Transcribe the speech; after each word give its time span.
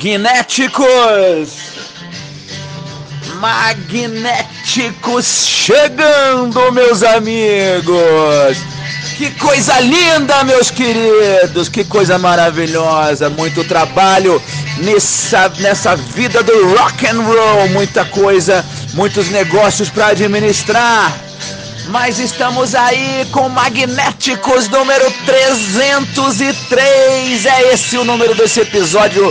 Magnéticos! 0.00 1.50
Magnéticos 3.34 5.26
chegando, 5.46 6.72
meus 6.72 7.02
amigos! 7.02 8.56
Que 9.18 9.30
coisa 9.32 9.78
linda, 9.80 10.42
meus 10.44 10.70
queridos! 10.70 11.68
Que 11.68 11.84
coisa 11.84 12.18
maravilhosa! 12.18 13.28
Muito 13.28 13.62
trabalho 13.64 14.42
nessa, 14.78 15.50
nessa 15.58 15.94
vida 15.96 16.42
do 16.42 16.74
rock 16.76 17.06
and 17.06 17.20
roll, 17.20 17.68
muita 17.68 18.06
coisa, 18.06 18.64
muitos 18.94 19.28
negócios 19.28 19.90
para 19.90 20.06
administrar. 20.06 21.14
Mas 21.88 22.18
estamos 22.18 22.74
aí 22.74 23.26
com 23.32 23.50
Magnéticos 23.50 24.66
número 24.68 25.12
303. 25.26 27.44
É 27.44 27.74
esse 27.74 27.98
o 27.98 28.04
número 28.04 28.34
desse 28.34 28.60
episódio 28.60 29.30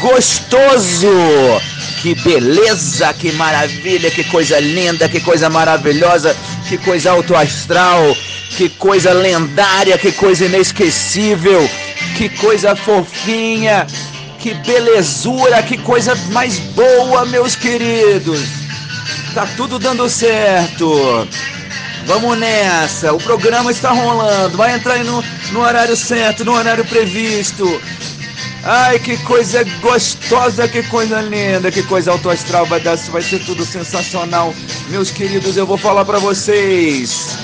gostoso. 0.00 1.60
Que 2.02 2.14
beleza, 2.14 3.12
que 3.14 3.32
maravilha, 3.32 4.10
que 4.10 4.24
coisa 4.24 4.60
linda, 4.60 5.08
que 5.08 5.20
coisa 5.20 5.48
maravilhosa, 5.50 6.36
que 6.68 6.78
coisa 6.78 7.10
alto 7.10 7.34
astral, 7.34 8.16
que 8.56 8.68
coisa 8.68 9.12
lendária, 9.12 9.98
que 9.98 10.12
coisa 10.12 10.44
inesquecível, 10.46 11.68
que 12.16 12.28
coisa 12.28 12.76
fofinha, 12.76 13.86
que 14.38 14.54
belezura, 14.54 15.62
que 15.62 15.76
coisa 15.78 16.14
mais 16.30 16.58
boa, 16.58 17.26
meus 17.26 17.56
queridos. 17.56 18.40
Tá 19.34 19.46
tudo 19.56 19.78
dando 19.78 20.08
certo. 20.08 21.26
Vamos 22.06 22.38
nessa, 22.38 23.12
o 23.12 23.18
programa 23.18 23.72
está 23.72 23.90
rolando, 23.90 24.56
vai 24.56 24.74
entrar 24.74 25.02
no, 25.04 25.24
no 25.50 25.60
horário 25.60 25.96
certo, 25.96 26.44
no 26.44 26.52
horário 26.52 26.84
previsto. 26.84 27.80
Ai, 28.68 28.98
que 28.98 29.16
coisa 29.18 29.62
gostosa, 29.80 30.66
que 30.66 30.82
coisa 30.82 31.20
linda, 31.20 31.70
que 31.70 31.84
coisa 31.84 32.10
alto 32.10 32.28
astral 32.28 32.66
vai 32.66 32.80
dar, 32.80 32.96
vai 32.96 33.22
ser 33.22 33.38
tudo 33.44 33.64
sensacional. 33.64 34.52
Meus 34.88 35.08
queridos, 35.08 35.56
eu 35.56 35.64
vou 35.64 35.76
falar 35.76 36.04
para 36.04 36.18
vocês. 36.18 37.38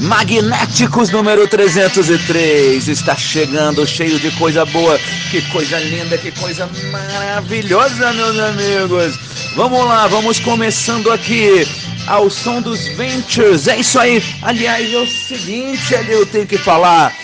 Magnéticos 0.00 1.10
número 1.10 1.46
303 1.46 2.88
está 2.88 3.14
chegando 3.14 3.86
cheio 3.86 4.18
de 4.18 4.32
coisa 4.32 4.64
boa, 4.64 4.98
que 5.30 5.40
coisa 5.52 5.78
linda, 5.78 6.18
que 6.18 6.32
coisa 6.32 6.68
maravilhosa, 6.90 8.12
meus 8.12 8.36
amigos. 8.36 9.16
Vamos 9.54 9.86
lá, 9.86 10.08
vamos 10.08 10.40
começando 10.40 11.12
aqui 11.12 11.64
ao 12.08 12.28
som 12.28 12.60
dos 12.60 12.88
Ventures. 12.88 13.68
É 13.68 13.78
isso 13.78 14.00
aí. 14.00 14.20
Aliás, 14.42 14.92
é 14.92 14.98
o 14.98 15.06
seguinte, 15.06 15.94
ali 15.94 16.10
eu 16.10 16.26
tenho 16.26 16.46
que 16.46 16.58
falar. 16.58 17.14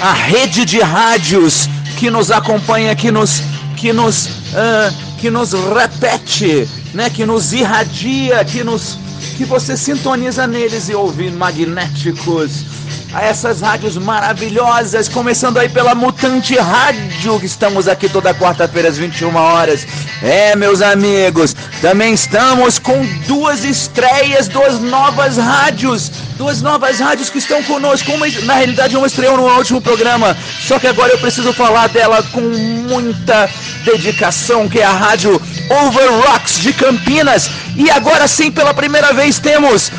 A 0.00 0.12
rede 0.12 0.64
de 0.64 0.80
rádios 0.80 1.68
que 1.98 2.10
nos 2.10 2.30
acompanha, 2.30 2.94
que 2.96 3.10
nos 3.10 3.42
que 3.76 3.92
nos 3.92 4.28
ah, 4.54 4.90
que 5.20 5.30
nos 5.30 5.52
repete, 5.52 6.66
né, 6.94 7.10
que 7.10 7.26
nos 7.26 7.52
irradia, 7.52 8.44
que 8.44 8.64
nos 8.64 8.98
que 9.36 9.44
você 9.44 9.76
sintoniza 9.76 10.46
neles 10.46 10.88
e 10.88 10.94
ouve 10.94 11.30
magnéticos 11.30 12.64
a 13.12 13.24
essas 13.24 13.60
rádios 13.60 13.96
maravilhosas, 13.96 15.08
começando 15.08 15.58
aí 15.58 15.68
pela 15.68 15.94
Mutante 15.94 16.56
Rádio, 16.56 17.40
que 17.40 17.46
estamos 17.46 17.88
aqui 17.88 18.08
toda 18.08 18.34
quarta-feira 18.34 18.88
às 18.88 18.96
21 18.96 19.34
horas. 19.34 19.86
É, 20.22 20.54
meus 20.54 20.80
amigos, 20.80 21.54
também 21.80 22.14
estamos 22.14 22.78
com 22.78 23.04
duas 23.26 23.64
estreias, 23.64 24.46
duas 24.46 24.80
novas 24.80 25.36
rádios, 25.38 26.10
duas 26.36 26.62
novas 26.62 27.00
rádios 27.00 27.28
que 27.28 27.38
estão 27.38 27.62
conosco. 27.64 28.12
Uma, 28.12 28.28
na 28.44 28.54
realidade, 28.54 28.96
uma 28.96 29.06
estreou 29.06 29.36
no 29.36 29.44
último 29.56 29.80
programa, 29.80 30.36
só 30.60 30.78
que 30.78 30.86
agora 30.86 31.12
eu 31.12 31.18
preciso 31.18 31.52
falar 31.52 31.88
dela 31.88 32.22
com 32.32 32.40
muita 32.40 33.50
dedicação, 33.84 34.68
que 34.68 34.78
é 34.78 34.84
a 34.84 34.92
rádio 34.92 35.40
Over 35.68 36.12
Rocks 36.26 36.60
de 36.60 36.72
Campinas. 36.72 37.50
E 37.76 37.90
agora 37.90 38.28
sim, 38.28 38.52
pela 38.52 38.72
primeira 38.72 39.12
vez, 39.12 39.38
temos 39.40 39.90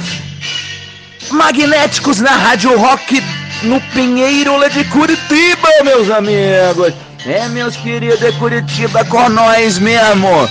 magnéticos 1.32 2.20
na 2.20 2.32
Rádio 2.32 2.78
Rock 2.78 3.24
no 3.64 3.80
Pinheiro 3.94 4.54
de 4.70 4.84
Curitiba, 4.86 5.68
meus 5.84 6.10
amigos. 6.10 6.94
É, 7.26 7.48
meus 7.50 7.76
queridos, 7.76 8.22
é 8.22 8.32
Curitiba 8.32 9.06
com 9.06 9.30
nós 9.30 9.78
mesmo. 9.78 10.50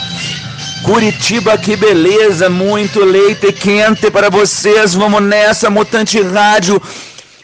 Curitiba, 0.83 1.59
que 1.59 1.77
beleza, 1.77 2.49
muito 2.49 3.05
leite 3.05 3.53
quente 3.53 4.11
para 4.11 4.31
vocês. 4.31 4.95
Vamos 4.95 5.23
nessa, 5.23 5.69
Mutante 5.69 6.21
Rádio. 6.21 6.81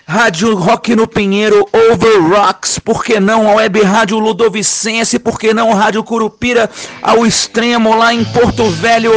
Rádio 0.08 0.54
Rock 0.54 0.94
no 0.94 1.08
Pinheiro, 1.08 1.66
Over 1.72 2.22
Rocks, 2.22 2.78
por 2.78 3.04
que 3.04 3.18
não 3.18 3.50
a 3.50 3.54
Web 3.56 3.82
Rádio 3.82 4.20
Ludovicense, 4.20 5.18
por 5.18 5.36
que 5.36 5.52
não 5.52 5.74
Rádio 5.74 6.04
Curupira 6.04 6.70
ao 7.02 7.26
extremo 7.26 7.96
lá 7.96 8.14
em 8.14 8.22
Porto 8.22 8.70
Velho, 8.70 9.10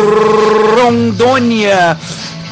Rondônia. 0.75 1.95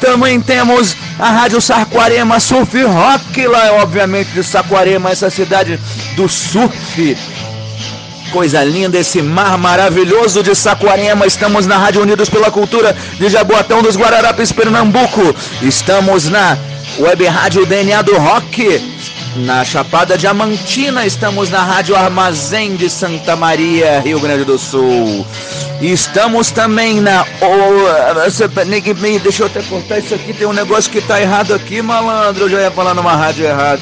Também 0.00 0.40
temos 0.40 0.96
a 1.18 1.30
Rádio 1.30 1.60
Saquarema 1.60 2.38
Surf 2.38 2.82
Rock, 2.82 3.46
lá 3.46 3.72
obviamente 3.82 4.30
de 4.30 4.44
Saquarema, 4.44 5.10
essa 5.10 5.28
cidade 5.28 5.78
do 6.14 6.28
surf. 6.28 7.16
Coisa 8.32 8.62
linda, 8.62 8.98
esse 8.98 9.22
mar 9.22 9.58
maravilhoso 9.58 10.42
de 10.42 10.54
Saquarema. 10.54 11.26
Estamos 11.26 11.66
na 11.66 11.78
Rádio 11.78 12.02
Unidos 12.02 12.28
pela 12.28 12.50
Cultura 12.50 12.94
de 13.18 13.28
Jaboatão 13.28 13.82
dos 13.82 13.96
Guararapes, 13.96 14.52
Pernambuco. 14.52 15.34
Estamos 15.62 16.28
na 16.28 16.56
Web 16.98 17.24
Rádio 17.26 17.66
DNA 17.66 18.02
do 18.02 18.16
Rock, 18.16 18.80
na 19.38 19.64
Chapada 19.64 20.18
Diamantina. 20.18 21.06
Estamos 21.06 21.50
na 21.50 21.62
Rádio 21.62 21.96
Armazém 21.96 22.76
de 22.76 22.90
Santa 22.90 23.36
Maria, 23.36 24.00
Rio 24.00 24.20
Grande 24.20 24.44
do 24.44 24.58
Sul. 24.58 25.26
Estamos 25.80 26.50
também 26.50 27.00
na. 27.00 27.24
Deixa 29.22 29.42
eu 29.42 29.46
até 29.46 29.62
cortar 29.62 29.98
isso 29.98 30.14
aqui. 30.14 30.32
Tem 30.32 30.46
um 30.46 30.52
negócio 30.52 30.90
que 30.90 31.00
tá 31.00 31.20
errado 31.20 31.54
aqui, 31.54 31.80
malandro. 31.80 32.44
Eu 32.44 32.48
já 32.50 32.60
ia 32.62 32.70
falar 32.70 32.94
numa 32.94 33.14
rádio 33.14 33.46
errada. 33.46 33.80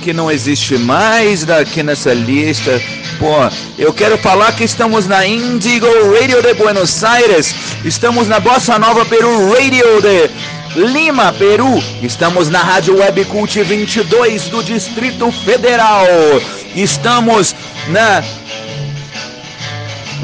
Que 0.00 0.12
não 0.12 0.30
existe 0.30 0.78
mais 0.78 1.44
daqui 1.44 1.82
nessa 1.82 2.14
lista. 2.14 2.80
Pô, 3.18 3.32
eu 3.78 3.92
quero 3.92 4.16
falar 4.18 4.52
que 4.52 4.64
estamos 4.64 5.06
na 5.06 5.26
Indigo 5.26 5.86
Radio 6.18 6.42
de 6.42 6.54
Buenos 6.54 7.02
Aires. 7.04 7.54
Estamos 7.84 8.28
na 8.28 8.40
Bossa 8.40 8.78
Nova 8.78 9.04
Peru 9.04 9.52
Radio 9.52 10.00
de 10.00 10.30
Lima, 10.74 11.32
Peru. 11.32 11.82
Estamos 12.02 12.48
na 12.48 12.60
Rádio 12.60 12.98
Web 12.98 13.24
Cult 13.26 13.62
22 13.62 14.48
do 14.48 14.62
Distrito 14.62 15.30
Federal. 15.30 16.06
Estamos 16.74 17.54
na 17.88 18.24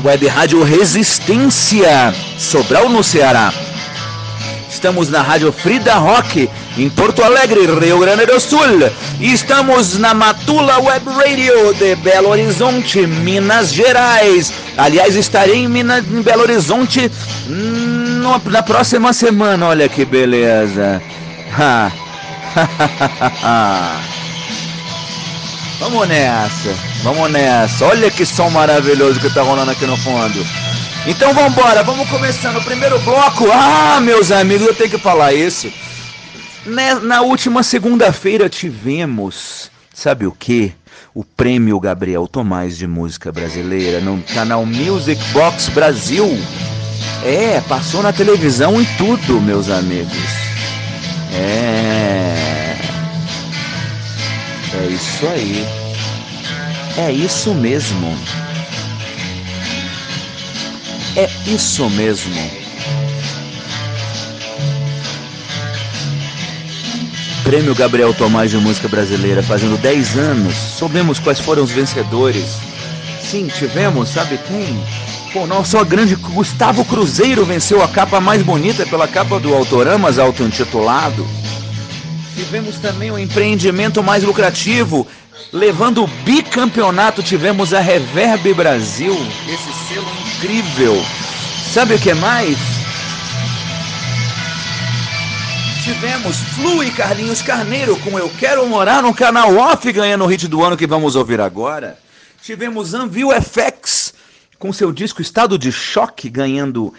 Web 0.02 0.26
Rádio 0.26 0.62
Resistência, 0.62 2.14
Sobral 2.38 2.88
no 2.88 3.04
Ceará. 3.04 3.52
Estamos 4.70 5.10
na 5.10 5.20
Rádio 5.20 5.52
Frida 5.52 5.94
Rock, 5.94 6.48
em 6.78 6.88
Porto 6.88 7.22
Alegre, 7.22 7.66
Rio 7.66 7.98
Grande 7.98 8.24
do 8.26 8.38
Sul. 8.38 8.60
Estamos 9.20 9.98
na 9.98 10.14
Matula 10.14 10.78
Web 10.78 11.04
Radio 11.10 11.74
de 11.74 11.96
Belo 11.96 12.28
Horizonte, 12.28 13.06
Minas 13.06 13.72
Gerais. 13.74 14.52
Aliás, 14.76 15.16
estarei 15.16 15.64
em, 15.64 15.68
Minas, 15.68 16.04
em 16.06 16.22
Belo 16.22 16.42
Horizonte 16.42 17.10
na 18.44 18.62
próxima 18.62 19.12
semana. 19.12 19.66
Olha 19.66 19.88
que 19.88 20.04
beleza. 20.04 21.02
Vamos 25.80 26.08
nessa, 26.08 26.74
vamos 27.02 27.30
nessa. 27.30 27.86
Olha 27.86 28.10
que 28.10 28.26
som 28.26 28.50
maravilhoso 28.50 29.20
que 29.20 29.32
tá 29.32 29.42
rolando 29.42 29.70
aqui 29.70 29.86
no 29.86 29.96
fundo. 29.96 30.44
Então 31.06 31.32
vamos 31.32 31.52
embora, 31.52 31.82
vamos 31.82 32.08
começando 32.10 32.56
o 32.56 32.64
primeiro 32.64 32.98
bloco. 33.00 33.48
Ah, 33.52 34.00
meus 34.00 34.32
amigos, 34.32 34.66
eu 34.66 34.74
tenho 34.74 34.90
que 34.90 34.98
falar 34.98 35.32
isso. 35.32 35.72
Na 37.02 37.22
última 37.22 37.62
segunda-feira 37.62 38.48
tivemos, 38.48 39.70
sabe 39.94 40.26
o 40.26 40.32
que? 40.32 40.74
o 41.18 41.24
Prêmio 41.24 41.80
Gabriel 41.80 42.28
Tomás 42.28 42.78
de 42.78 42.86
Música 42.86 43.32
Brasileira 43.32 44.00
no 44.00 44.22
canal 44.22 44.64
Music 44.64 45.20
Box 45.32 45.68
Brasil. 45.68 46.38
É, 47.24 47.60
passou 47.68 48.02
na 48.02 48.12
televisão 48.12 48.80
e 48.80 48.86
tudo, 48.96 49.40
meus 49.40 49.68
amigos. 49.68 50.12
É. 51.32 52.76
É 54.74 54.86
isso 54.86 55.26
aí. 55.26 55.66
É 56.96 57.12
isso 57.12 57.54
mesmo. 57.54 58.16
É 61.16 61.28
isso 61.46 61.88
mesmo. 61.90 62.50
Prêmio 67.42 67.74
Gabriel 67.74 68.12
Tomás 68.14 68.50
de 68.50 68.58
Música 68.58 68.88
Brasileira, 68.88 69.42
fazendo 69.42 69.80
10 69.80 70.18
anos. 70.18 70.54
Soubemos 70.54 71.18
quais 71.18 71.40
foram 71.40 71.64
os 71.64 71.70
vencedores. 71.70 72.58
Sim, 73.22 73.48
tivemos, 73.48 74.10
sabe 74.10 74.38
quem? 74.46 74.78
Pô, 75.32 75.46
nosso 75.46 75.82
grande 75.84 76.14
Gustavo 76.14 76.84
Cruzeiro 76.84 77.44
venceu 77.44 77.82
a 77.82 77.88
capa 77.88 78.18
mais 78.18 78.42
bonita 78.42 78.86
pela 78.86 79.06
capa 79.06 79.38
do 79.38 79.54
Autoramas 79.54 80.18
auto-intitulado. 80.18 81.26
Tivemos 82.34 82.76
também 82.76 83.10
o 83.10 83.18
empreendimento 83.18 84.02
mais 84.02 84.24
lucrativo, 84.24 85.06
levando 85.52 86.02
o 86.02 86.06
bicampeonato, 86.06 87.22
tivemos 87.22 87.74
a 87.74 87.80
Reverb 87.80 88.54
Brasil, 88.54 89.14
esse 89.46 89.92
selo 89.92 90.06
incrível. 90.26 91.04
Sabe 91.72 91.94
o 91.94 91.98
que 91.98 92.14
mais? 92.14 92.56
tivemos 95.88 96.36
Flu 96.36 96.84
e 96.84 96.90
Carlinhos 96.90 97.40
Carneiro 97.40 97.96
com 98.00 98.18
Eu 98.18 98.30
Quero 98.38 98.66
Morar 98.66 99.02
no 99.02 99.14
canal 99.14 99.56
off 99.56 99.90
ganhando 99.90 100.22
o 100.22 100.26
hit 100.26 100.46
do 100.46 100.62
ano 100.62 100.76
que 100.76 100.86
vamos 100.86 101.16
ouvir 101.16 101.40
agora. 101.40 101.98
Tivemos 102.42 102.92
Anvil 102.92 103.30
FX 103.32 104.12
com 104.58 104.72
seu 104.72 104.92
disco 104.92 105.22
Estado 105.22 105.58
de 105.58 105.70
Choque 105.70 106.28
ganhando 106.28 106.92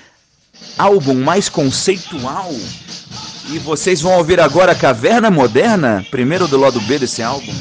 álbum 0.78 1.16
mais 1.16 1.50
conceitual. 1.50 2.52
E 3.52 3.60
vocês 3.60 4.02
vão 4.02 4.14
ouvir 4.14 4.40
agora 4.40 4.76
Caverna 4.76 5.30
Moderna, 5.30 6.06
primeiro 6.10 6.48
do 6.48 6.58
lado 6.58 6.80
B 6.82 7.00
desse 7.00 7.22
álbum. 7.22 7.54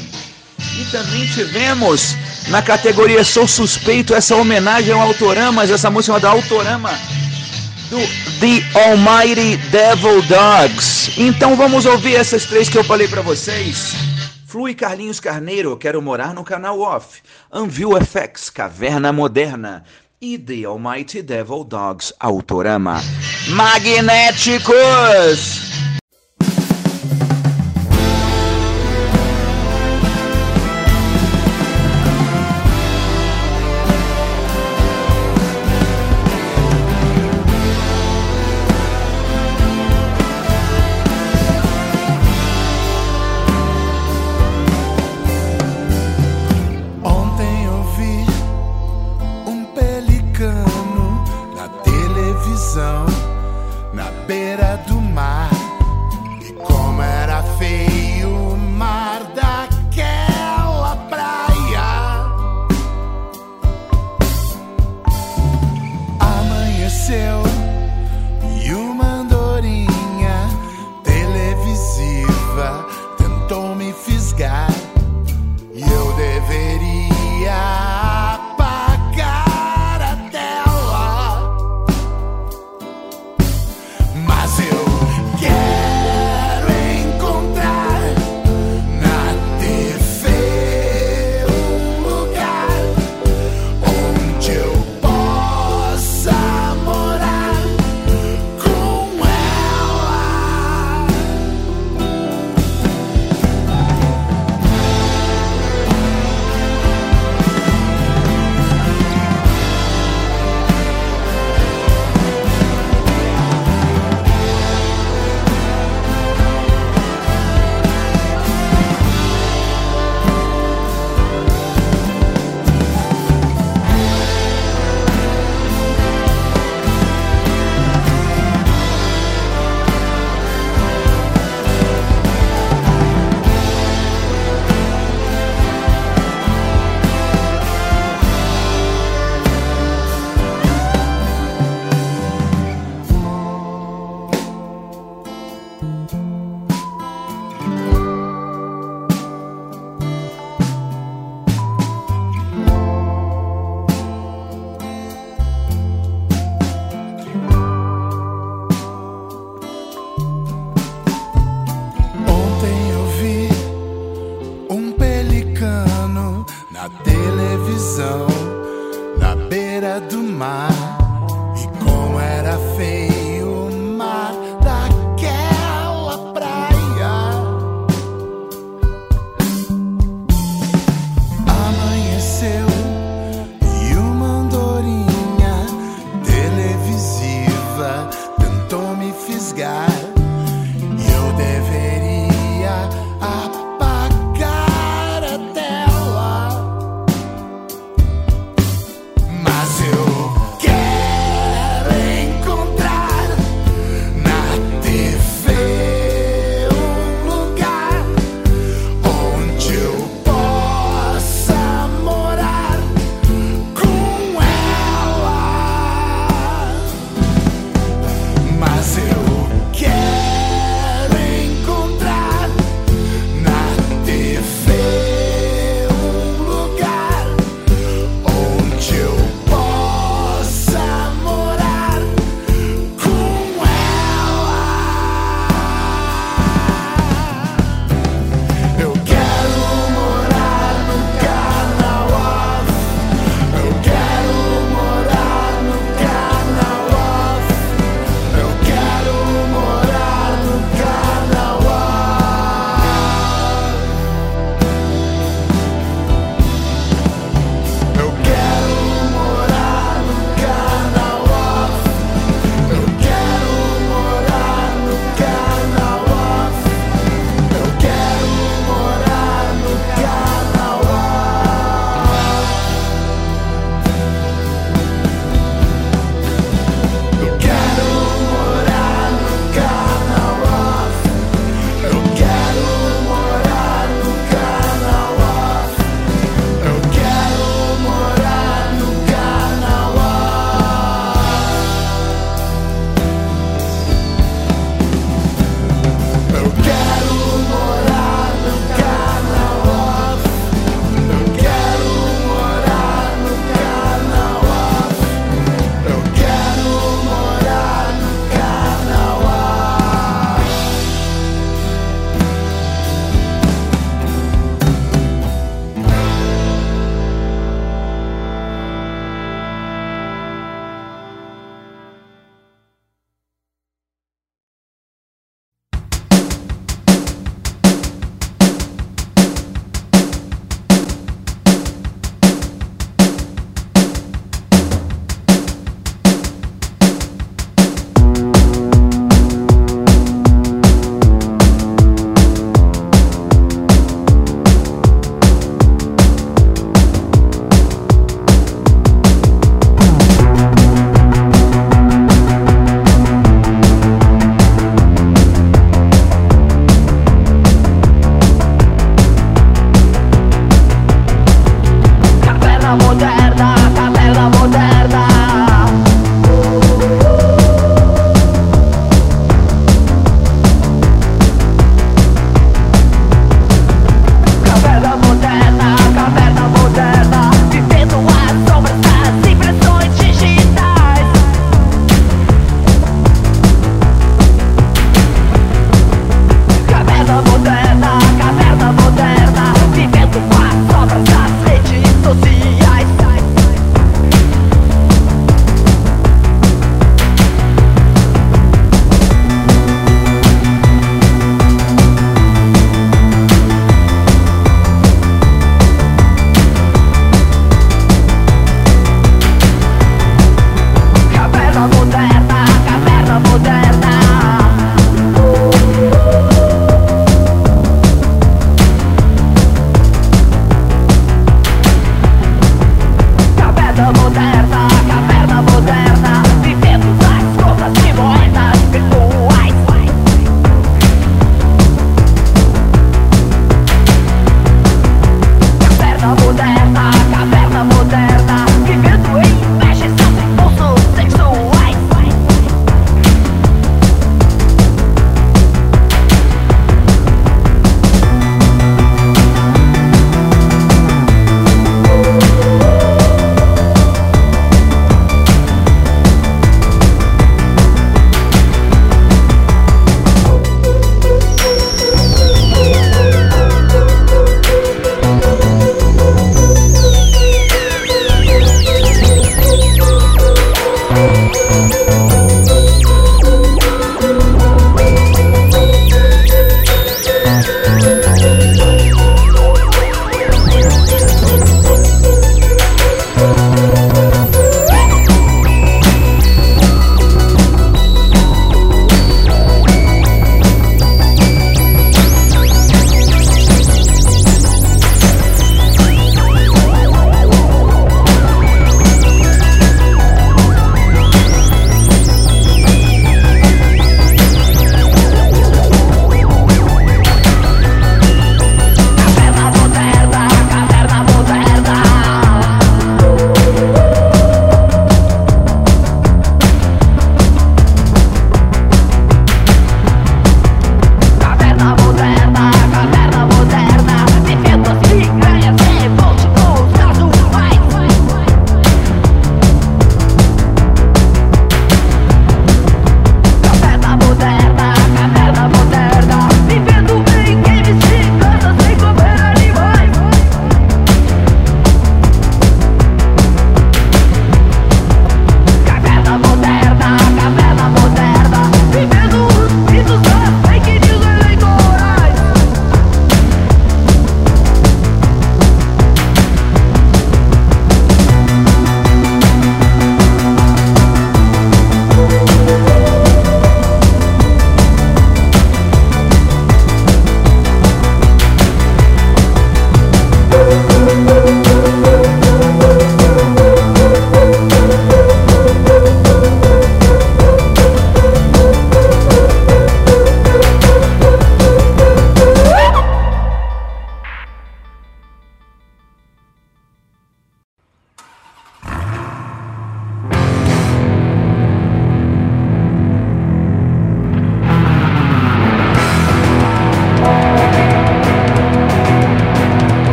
E 0.77 0.85
também 0.91 1.25
tivemos 1.27 2.15
na 2.47 2.61
categoria 2.61 3.23
Sou 3.23 3.47
Suspeito 3.47 4.13
essa 4.13 4.35
homenagem 4.35 4.93
ao 4.93 5.01
Autoramas, 5.01 5.71
essa 5.71 5.89
música 5.89 6.19
da 6.19 6.29
Autorama 6.29 6.91
do 7.89 7.97
The 8.39 8.63
Almighty 8.87 9.57
Devil 9.71 10.21
Dogs. 10.23 11.11
Então 11.17 11.55
vamos 11.55 11.85
ouvir 11.85 12.15
essas 12.15 12.45
três 12.45 12.69
que 12.69 12.77
eu 12.77 12.83
falei 12.83 13.07
para 13.07 13.21
vocês. 13.21 13.95
Flui 14.49 14.73
Carlinhos 14.73 15.19
Carneiro, 15.19 15.77
Quero 15.77 16.01
Morar 16.01 16.33
no 16.33 16.43
Canal 16.43 16.81
Off. 16.81 17.21
Anvil 17.51 17.95
FX, 18.01 18.49
Caverna 18.49 19.13
Moderna. 19.13 19.83
E 20.19 20.39
The 20.39 20.65
Almighty 20.65 21.21
Devil 21.21 21.63
Dogs, 21.63 22.11
Autorama. 22.19 22.99
Magnéticos! 23.49 24.09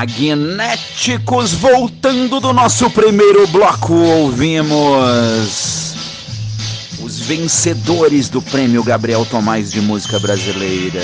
Magnéticos, 0.00 1.52
voltando 1.52 2.40
do 2.40 2.54
nosso 2.54 2.88
primeiro 2.88 3.46
bloco, 3.48 3.92
ouvimos 3.92 5.94
os 7.02 7.18
vencedores 7.18 8.30
do 8.30 8.40
prêmio 8.40 8.82
Gabriel 8.82 9.26
Tomás 9.26 9.70
de 9.70 9.82
Música 9.82 10.18
Brasileira, 10.18 11.02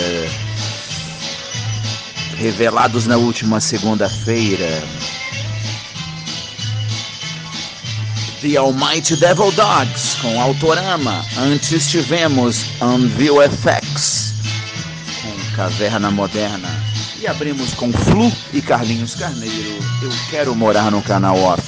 revelados 2.39 3.07
na 3.07 3.19
última 3.19 3.61
segunda-feira. 3.61 4.83
The 8.41 8.57
Almighty 8.57 9.17
Devil 9.17 9.53
Dogs 9.53 10.17
com 10.23 10.41
Autorama. 10.41 11.23
Antes 11.37 11.91
tivemos 11.91 12.65
Unview 12.81 13.43
FX 13.43 14.33
com 15.21 15.55
Caverna 15.55 16.11
Moderna. 16.11 16.86
E 17.21 17.27
abrimos 17.27 17.73
com 17.75 17.93
Flu 17.93 18.31
e 18.53 18.61
Carlinhos 18.61 19.15
Carneiro. 19.15 19.79
Eu 20.03 20.11
quero 20.31 20.55
morar 20.55 20.91
no 20.91 21.03
canal 21.03 21.39
off. 21.39 21.63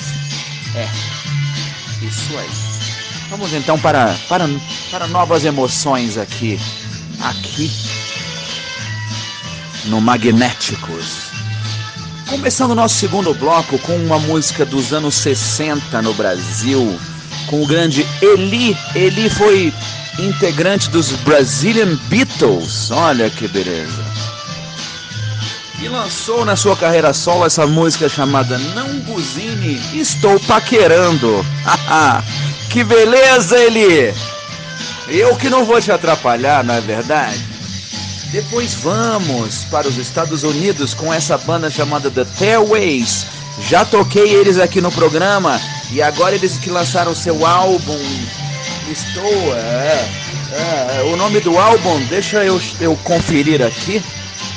É, 0.75 0.87
isso 2.05 2.37
aí. 2.37 2.49
Vamos 3.31 3.53
então 3.53 3.79
para, 3.79 4.15
para, 4.29 4.49
para 4.91 5.07
novas 5.07 5.45
emoções 5.45 6.19
aqui. 6.19 6.59
Aqui 7.21 7.71
no 9.87 10.01
Magnéticos. 10.01 11.29
Começando 12.29 12.73
o 12.73 12.75
nosso 12.75 12.97
segundo 12.97 13.33
bloco 13.35 13.79
com 13.79 13.97
uma 13.97 14.19
música 14.19 14.65
dos 14.65 14.93
anos 14.93 15.15
60 15.15 16.03
no 16.03 16.13
Brasil, 16.13 16.99
com 17.47 17.63
o 17.63 17.67
grande 17.67 18.07
Eli. 18.21 18.77
Eli 18.95 19.31
foi 19.31 19.73
integrante 20.19 20.91
dos 20.91 21.13
Brazilian 21.13 21.97
Beatles. 22.09 22.91
Olha 22.91 23.31
que 23.31 23.49
beleza. 23.49 24.08
E 25.81 25.87
lançou 25.89 26.45
na 26.45 26.57
sua 26.57 26.77
carreira 26.77 27.13
solo 27.13 27.47
essa 27.47 27.67
música 27.67 28.09
chamada 28.09 28.59
Não 28.59 28.99
Buzine, 29.01 29.81
Estou 29.95 30.41
Paquerando. 30.41 31.47
que 32.69 32.83
beleza, 32.83 33.57
Eli! 33.57 34.13
Eu 35.07 35.37
que 35.37 35.49
não 35.49 35.65
vou 35.65 35.81
te 35.81 35.93
atrapalhar, 35.93 36.65
não 36.65 36.75
é 36.75 36.81
verdade? 36.81 37.43
Depois 38.33 38.75
vamos 38.75 39.65
para 39.71 39.89
os 39.89 39.97
Estados 39.97 40.43
Unidos 40.43 40.93
com 40.95 41.13
essa 41.13 41.39
banda 41.39 41.71
chamada 41.71 42.11
The 42.11 42.25
Tailways. 42.25 43.27
Já 43.69 43.85
toquei 43.85 44.35
eles 44.35 44.59
aqui 44.59 44.81
no 44.81 44.91
programa 44.93 45.61
e 45.93 46.03
agora 46.03 46.35
eles 46.35 46.59
que 46.59 46.71
lançaram 46.71 47.15
seu 47.15 47.47
álbum. 47.47 47.99
Estou. 48.91 49.55
É, 49.55 50.09
é, 50.53 51.03
o 51.13 51.17
nome 51.17 51.41
do 51.41 51.59
álbum, 51.59 52.01
deixa 52.07 52.45
eu, 52.45 52.61
eu 52.81 52.97
conferir 53.05 53.63
aqui. 53.63 54.03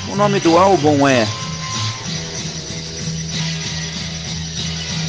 O 0.08 0.16
nome 0.16 0.40
do 0.40 0.58
álbum 0.58 1.06
é. 1.06 1.26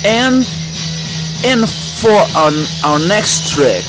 And, 0.06 0.44
and 1.46 1.68
for 1.68 2.12
our, 2.36 2.54
our 2.84 3.00
next 3.00 3.54
track. 3.54 3.84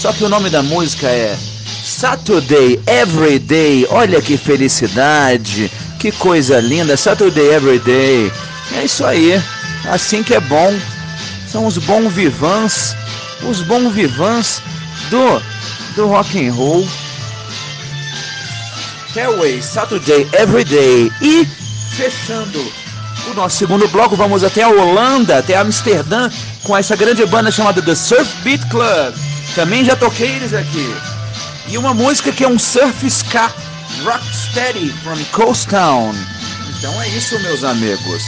Só 0.00 0.12
que 0.12 0.24
o 0.24 0.28
nome 0.28 0.50
da 0.50 0.62
música 0.62 1.08
é 1.08 1.36
Saturday 1.82 2.80
Everyday. 2.86 3.86
Olha 3.90 4.20
que 4.20 4.36
felicidade, 4.36 5.70
que 5.98 6.12
coisa 6.12 6.60
linda. 6.60 6.96
Saturday 6.96 7.54
Everyday. 7.54 8.30
É 8.76 8.84
isso 8.84 9.04
aí. 9.04 9.42
Assim 9.90 10.22
que 10.22 10.34
é 10.34 10.40
bom. 10.40 10.78
São 11.50 11.66
os 11.66 11.78
bons 11.78 12.12
vivans, 12.12 12.96
os 13.48 13.62
bons 13.62 13.92
vivans 13.92 14.60
do 15.08 15.40
do 15.94 16.08
rock 16.08 16.46
and 16.46 16.52
roll. 16.52 16.86
Hellway, 19.14 19.62
Saturday 19.62 20.28
Everyday. 20.32 21.10
E 21.22 21.46
fechando 21.96 22.58
o 23.30 23.34
nosso 23.34 23.56
segundo 23.56 23.86
bloco, 23.88 24.16
vamos 24.16 24.42
até 24.42 24.62
a 24.62 24.68
Holanda, 24.68 25.38
até 25.38 25.56
Amsterdã, 25.56 26.28
com 26.62 26.76
essa 26.76 26.96
grande 26.96 27.24
banda 27.26 27.50
chamada 27.50 27.80
The 27.80 27.94
Surf 27.94 28.30
Beat 28.42 28.68
Club. 28.68 29.14
Também 29.54 29.84
já 29.84 29.94
toquei 29.94 30.30
eles 30.30 30.52
aqui. 30.52 30.94
E 31.68 31.78
uma 31.78 31.94
música 31.94 32.32
que 32.32 32.44
é 32.44 32.48
um 32.48 32.58
surf 32.58 33.06
ska, 33.06 33.50
Rocksteady 34.04 34.90
from 35.02 35.16
Coast 35.32 35.68
Town. 35.68 36.12
Então 36.76 37.00
é 37.00 37.08
isso, 37.08 37.38
meus 37.40 37.62
amigos. 37.62 38.22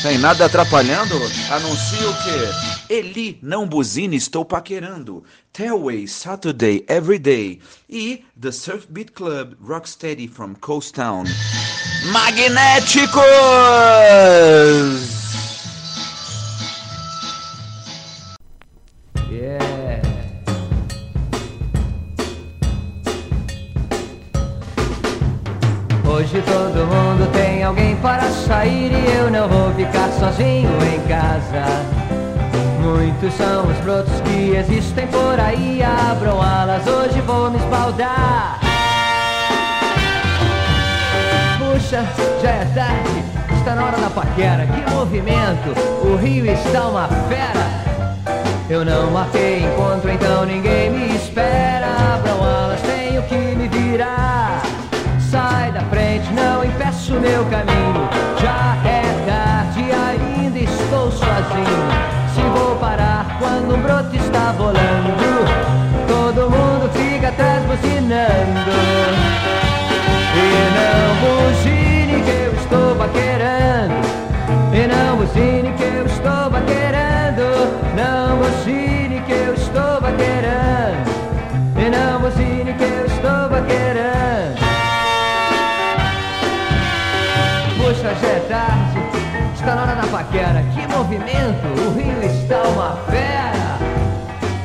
Sem 0.00 0.16
nada 0.16 0.46
atrapalhando, 0.46 1.14
anuncio 1.50 2.14
que 2.22 2.79
Eli 2.90 3.38
não 3.40 3.68
buzine, 3.68 4.16
estou 4.16 4.44
paquerando. 4.44 5.22
Tailway 5.52 6.08
Saturday 6.08 6.84
Everyday 6.88 7.60
e 7.88 8.24
The 8.38 8.50
Surf 8.50 8.88
Beat 8.90 9.12
Club 9.12 9.54
Rocksteady 9.64 10.26
from 10.26 10.54
Coast 10.54 10.94
Town. 10.94 11.22
Magnéticos! 12.12 13.20
Yeah. 19.30 20.02
Hoje 26.04 26.42
todo 26.42 26.86
mundo 26.86 27.32
tem 27.32 27.62
alguém 27.62 27.94
para 27.98 28.28
sair 28.32 28.90
e 28.92 29.16
eu 29.16 29.30
não 29.30 29.48
vou 29.48 29.72
ficar 29.74 30.10
sozinho 30.18 30.70
em 30.82 31.00
casa. 31.06 32.09
Muitos 32.90 33.32
são 33.34 33.70
os 33.70 33.78
brotos 33.84 34.20
que 34.22 34.56
existem 34.56 35.06
por 35.06 35.38
aí, 35.38 35.80
abram 35.80 36.42
alas, 36.42 36.84
hoje 36.88 37.20
vou 37.20 37.48
me 37.48 37.56
espaldar. 37.56 38.58
Puxa, 41.56 42.04
já 42.42 42.50
é 42.50 42.64
tarde, 42.74 43.56
está 43.56 43.76
na 43.76 43.84
hora 43.84 43.96
da 43.96 44.10
paquera, 44.10 44.66
que 44.66 44.90
movimento, 44.90 45.70
o 46.02 46.16
rio 46.16 46.44
está 46.46 46.88
uma 46.88 47.06
fera. 47.28 48.50
Eu 48.68 48.84
não 48.84 49.12
marquei 49.12 49.62
encontro, 49.62 50.10
então 50.10 50.44
ninguém 50.44 50.90
me 50.90 51.14
espera. 51.14 52.29
Paquera. 90.30 90.62
Que 90.74 90.86
movimento, 90.86 91.66
o 91.66 91.98
rio 91.98 92.22
está 92.22 92.62
uma 92.62 92.96
fera. 93.10 93.78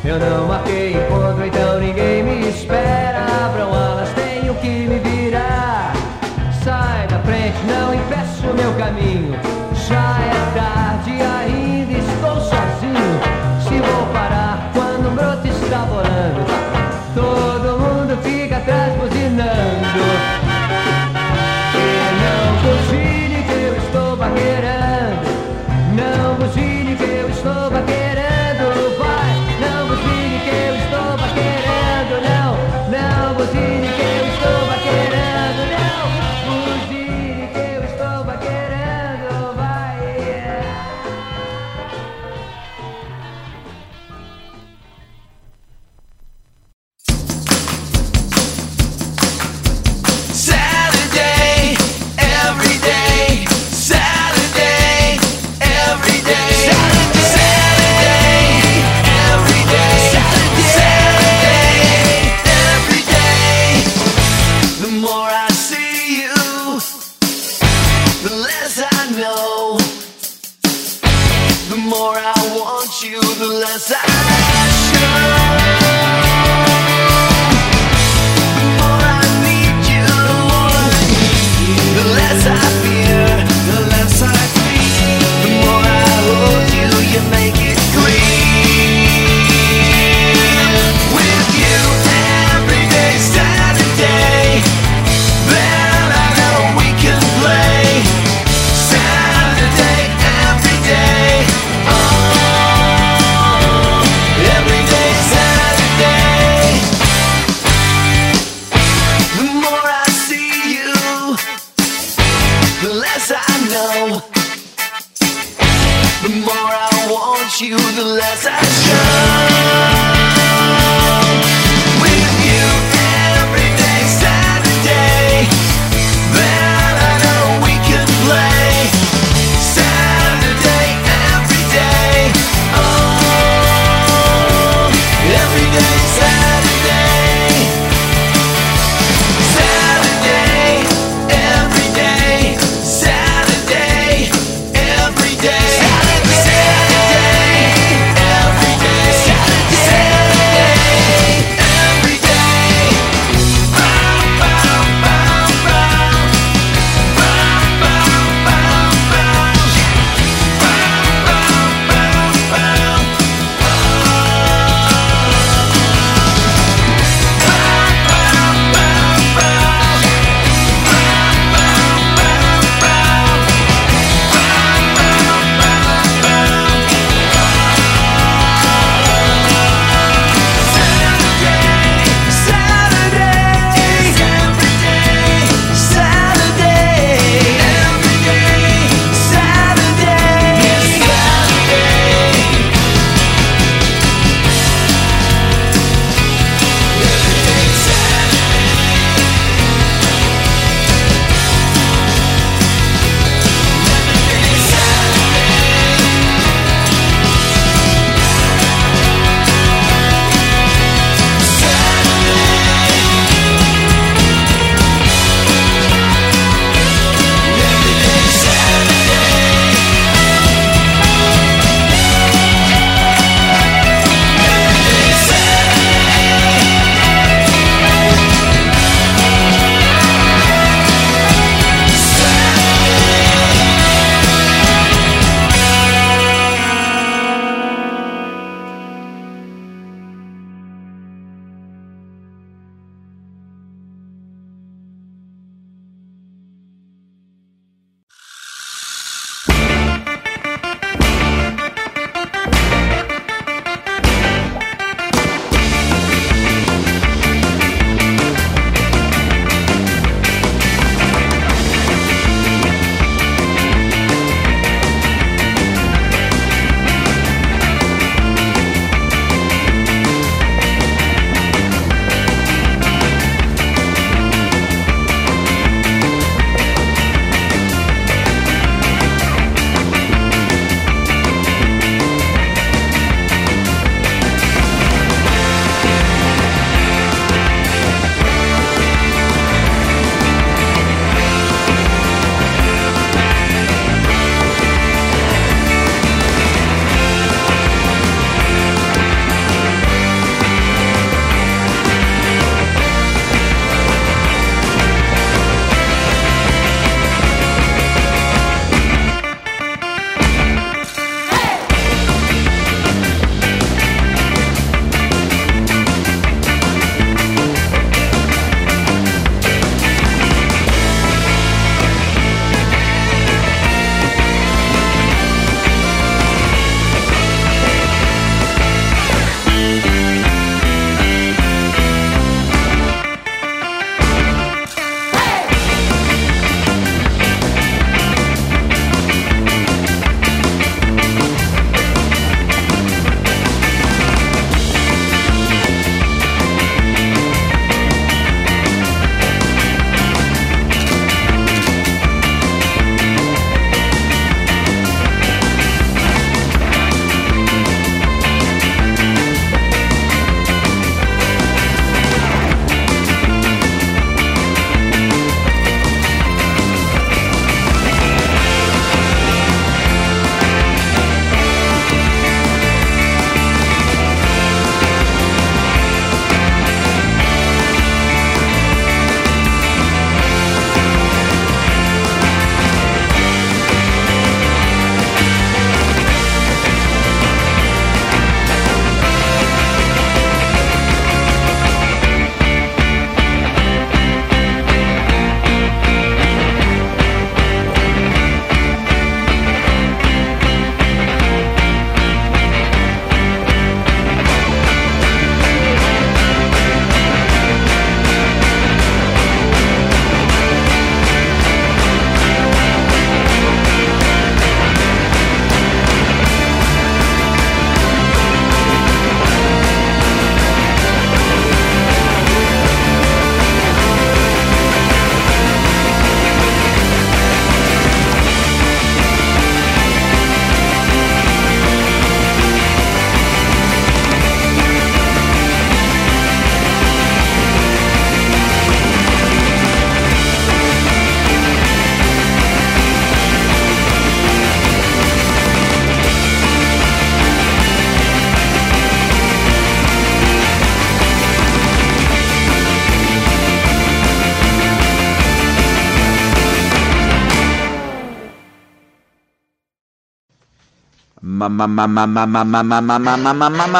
Eu 0.03 0.19
não 0.19 0.47
marquei 0.47 0.93
encontro, 0.93 1.45
então 1.45 1.79
ninguém 1.79 2.23
me 2.23 2.49
espera. 2.49 3.25
Abram 3.45 3.73
alas, 3.73 4.09
tenho 4.13 4.53
que 4.55 4.67
me 4.67 4.99
virar. 4.99 5.93
Sai 6.63 7.07
da 7.07 7.19
frente, 7.19 7.57
não 7.65 7.93
impeço 7.93 8.53
meu 8.53 8.73
caminho. 8.75 9.64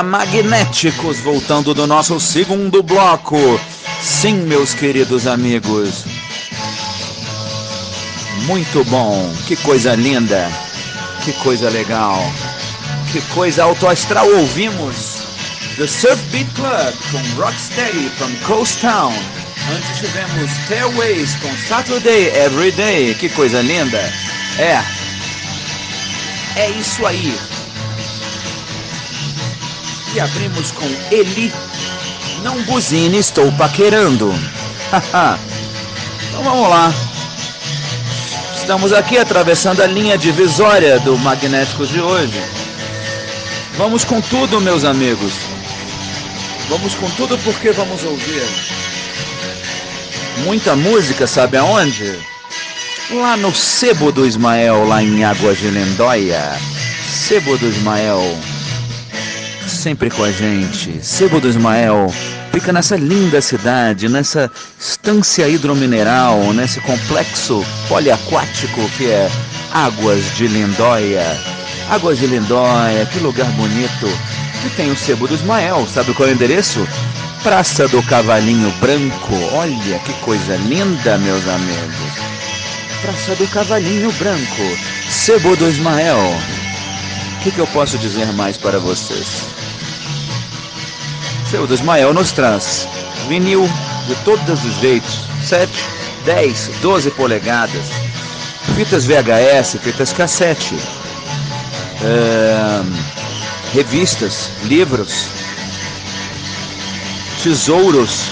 Magnéticos, 0.04 1.20
voltando 1.20 1.74
do 1.74 1.88
nosso 1.88 2.20
segundo 2.20 2.84
bloco. 2.84 3.38
Sim, 4.02 4.42
meus 4.48 4.74
queridos 4.74 5.28
amigos. 5.28 6.06
Muito 8.46 8.84
bom, 8.86 9.34
que 9.48 9.56
coisa 9.56 9.96
linda, 9.96 10.52
que 11.24 11.34
coisa 11.34 11.70
legal, 11.70 12.20
que 13.12 13.22
coisa 13.34 13.64
autoastral. 13.64 14.28
Ouvimos 14.28 15.24
The 15.78 15.88
Surf 15.88 16.22
Beat 16.32 16.48
Club 16.54 16.94
com 17.12 17.42
Rocksteady 17.42 18.10
from 18.18 18.32
Coast 18.46 18.80
Town. 18.80 19.14
Antes 19.74 19.98
tivemos 19.98 20.52
Stairways 20.66 21.36
com 21.38 21.50
Saturday 21.68 22.28
Every 22.28 22.72
Day, 22.72 23.16
que 23.16 23.28
coisa 23.30 23.62
linda. 23.62 23.98
É, 24.60 24.80
é 26.56 26.70
isso 26.70 27.06
aí. 27.06 27.36
Abrimos 30.20 30.72
com 30.72 30.86
Eli. 31.12 31.54
Não 32.44 32.62
buzine, 32.64 33.18
estou 33.18 33.52
paquerando. 33.54 34.34
então 36.30 36.44
vamos 36.44 36.70
lá. 36.70 36.94
Estamos 38.56 38.94
aqui 38.94 39.18
atravessando 39.18 39.82
a 39.82 39.88
linha 39.88 40.18
divisória 40.18 41.00
do 41.00 41.18
Magnéticos 41.18 41.90
de 41.90 42.02
hoje. 42.02 42.42
Vamos 43.78 44.04
com 44.04 44.22
tudo, 44.22 44.62
meus 44.62 44.84
amigos. 44.84 45.34
Vamos 46.70 46.96
com 46.96 47.10
tudo 47.12 47.38
porque 47.40 47.72
vamos 47.72 48.04
ouvir 48.04 48.44
muita 50.44 50.76
música, 50.76 51.28
sabe 51.28 51.58
aonde? 51.58 52.18
Lá 53.12 53.38
no 53.38 53.54
Sebo 53.54 54.12
do 54.12 54.26
Ismael, 54.26 54.86
lá 54.86 55.02
em 55.02 55.24
Águas 55.24 55.60
de 55.60 55.70
Lendóia. 55.70 56.60
Sebo 57.08 57.58
do 57.58 57.68
Ismael, 57.68 58.22
sempre 59.68 60.10
com 60.10 60.24
a 60.24 60.32
gente. 60.32 61.00
Sebo 61.02 61.40
do 61.40 61.50
Ismael 61.50 62.12
fica 62.56 62.72
nessa 62.72 62.96
linda 62.96 63.42
cidade, 63.42 64.08
nessa 64.08 64.50
estância 64.80 65.46
hidromineral, 65.48 66.54
nesse 66.54 66.80
complexo 66.80 67.66
poliaquático 67.90 68.90
que 68.92 69.08
é 69.08 69.30
Águas 69.74 70.34
de 70.36 70.48
Lendóia. 70.48 71.26
Águas 71.90 72.18
de 72.18 72.28
Lendóia, 72.28 73.06
que 73.08 73.20
lugar 73.20 73.48
bonito. 73.52 74.08
E 74.66 74.70
tem 74.70 74.90
o 74.90 74.96
Sebo 74.96 75.28
do 75.28 75.36
Ismael, 75.36 75.86
sabe 75.94 76.14
qual 76.14 76.30
é 76.30 76.32
o 76.32 76.36
endereço? 76.36 76.88
Praça 77.44 77.90
do 77.90 78.02
Cavalinho 78.04 78.72
Branco. 78.80 79.36
Olha 79.52 80.00
que 80.00 80.14
coisa 80.22 80.56
linda, 80.56 81.18
meus 81.18 81.46
amigos. 81.48 82.14
Praça 83.02 83.36
do 83.36 83.48
Cavalinho 83.50 84.12
Branco. 84.14 84.78
Sebo 85.10 85.58
do 85.58 85.68
Ismael. 85.68 86.18
O 87.38 87.44
que, 87.44 87.52
que 87.52 87.60
eu 87.60 87.68
posso 87.68 87.98
dizer 87.98 88.32
mais 88.34 88.58
para 88.58 88.80
vocês? 88.80 89.55
Sebo 91.56 91.68
do 91.68 91.74
Ismael 91.74 92.14
nos 92.14 92.34
traz 92.34 92.86
vinil 93.30 93.66
de 94.10 94.16
todos 94.26 94.62
os 94.66 94.74
jeitos. 94.82 95.22
7, 95.42 95.72
10, 96.26 96.72
12 96.82 97.12
polegadas. 97.12 97.86
Fitas 98.76 99.06
VHS, 99.06 99.78
fitas 99.82 100.12
cassete. 100.12 100.76
ahn, 102.04 102.86
revistas, 103.74 104.50
livros, 104.66 105.28
tesouros, 107.42 108.26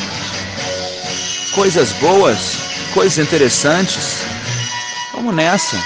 coisas 1.56 1.94
boas, 1.94 2.58
coisas 2.94 3.20
interessantes. 3.20 4.18
Vamos 5.14 5.34
nessa. 5.34 5.82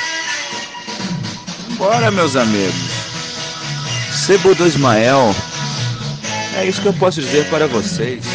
Bora, 1.77 2.09
meus 2.09 2.35
amigos. 2.35 2.73
Sebo 4.25 4.55
do 4.55 4.65
Ismael. 4.65 5.35
É 6.57 6.65
isso 6.65 6.81
que 6.81 6.87
eu 6.87 6.93
posso 6.93 7.21
dizer 7.21 7.47
para 7.51 7.67
vocês. 7.67 8.25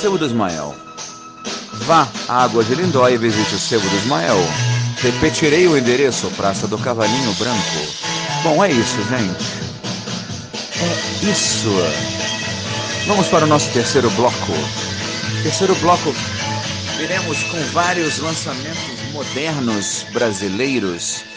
Sebo 0.00 0.16
do 0.16 0.24
Ismael. 0.24 0.74
Vá 1.82 2.08
à 2.26 2.42
Água 2.42 2.64
de 2.64 2.74
Lindóia 2.74 3.16
e 3.16 3.18
visite 3.18 3.54
o 3.54 3.58
Sebo 3.58 3.86
do 3.86 3.96
Ismael. 3.96 4.38
Repetirei 5.02 5.68
o 5.68 5.76
endereço, 5.76 6.26
Praça 6.38 6.66
do 6.66 6.78
Cavalinho 6.78 7.34
Branco. 7.34 7.86
Bom, 8.42 8.64
é 8.64 8.72
isso, 8.72 8.96
gente. 9.10 9.44
É 10.80 11.30
isso. 11.30 11.68
Vamos 13.06 13.28
para 13.28 13.44
o 13.44 13.46
nosso 13.46 13.70
terceiro 13.70 14.08
bloco. 14.12 14.52
Terceiro 15.42 15.74
bloco, 15.74 16.14
iremos 16.98 17.42
com 17.42 17.62
vários 17.72 18.20
lançamentos 18.20 19.12
modernos 19.12 20.06
brasileiros. 20.14 21.33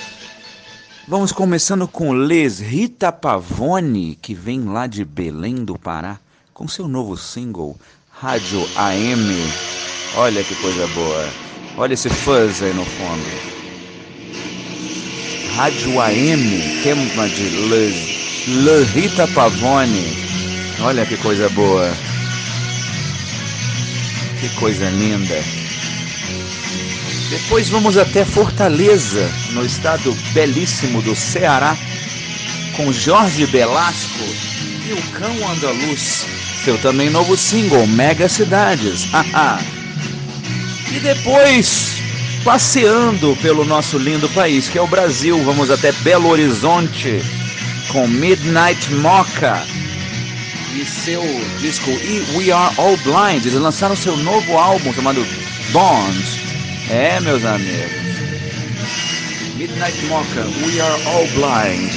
Vamos 1.10 1.32
começando 1.32 1.88
com 1.88 2.12
Les 2.12 2.60
Rita 2.60 3.13
Pavone, 3.13 4.20
que 4.22 4.34
vem 4.34 4.65
lá 4.65 4.88
de 4.88 5.06
Belém 5.06 5.63
do 5.63 5.80
Pará, 5.80 6.20
com 6.54 6.67
seu 6.67 6.86
novo 6.86 7.15
single, 7.15 7.78
Rádio 8.12 8.60
AM. 8.76 9.26
Olha 10.17 10.43
que 10.43 10.54
coisa 10.56 10.86
boa. 10.88 11.30
Olha 11.78 11.93
esse 11.93 12.10
fuzz 12.10 12.62
aí 12.62 12.74
no 12.74 12.84
fundo. 12.84 13.24
Rádio 15.56 15.98
AM, 16.02 16.84
tema 16.84 17.30
de 17.30 17.50
Les, 17.70 18.46
Le 18.46 18.84
Rita 18.84 19.30
Pavone. 19.30 20.12
Olha 20.82 21.06
que 21.06 21.15
coisa 21.15 21.48
boa. 21.48 21.89
Que 24.41 24.50
coisa 24.60 24.89
linda. 24.89 25.57
Depois 27.30 27.68
vamos 27.68 27.98
até 27.98 28.24
Fortaleza, 28.24 29.30
no 29.52 29.66
estado 29.66 30.16
belíssimo 30.34 31.02
do 31.02 31.13
Ceará, 31.13 31.76
com 32.76 32.92
Jorge 32.94 33.46
Belasco 33.48 34.24
e 34.88 34.94
o 34.94 35.02
Cão 35.12 35.36
Andaluz. 35.50 36.26
Seu 36.63 36.78
também 36.78 37.10
novo 37.10 37.36
single, 37.36 37.86
Mega 37.88 38.30
Cidades. 38.30 39.08
E 40.90 41.00
depois, 41.00 41.98
passeando 42.46 43.38
pelo 43.42 43.66
nosso 43.66 43.98
lindo 43.98 44.30
país, 44.30 44.70
que 44.70 44.78
é 44.78 44.82
o 44.82 44.88
Brasil, 44.88 45.38
vamos 45.44 45.70
até 45.70 45.92
Belo 45.92 46.30
Horizonte, 46.30 47.22
com 47.90 48.08
Midnight 48.08 48.90
Mocha 48.94 49.62
e 50.74 50.86
seu 50.86 51.22
disco 51.60 51.90
E 51.92 52.24
We 52.36 52.52
Are 52.52 52.74
All 52.78 52.96
Blind. 52.98 53.46
Eles 53.46 53.60
lançaram 53.60 53.98
seu 53.98 54.16
novo 54.16 54.58
álbum 54.58 54.94
chamado 54.94 55.28
Bond. 55.72 56.47
É, 56.89 57.19
meus 57.19 57.43
amigos. 57.43 57.91
Midnight 59.58 60.06
Mocha, 60.06 60.45
We 60.65 60.80
Are 60.80 61.04
All 61.08 61.28
Blind. 61.28 61.91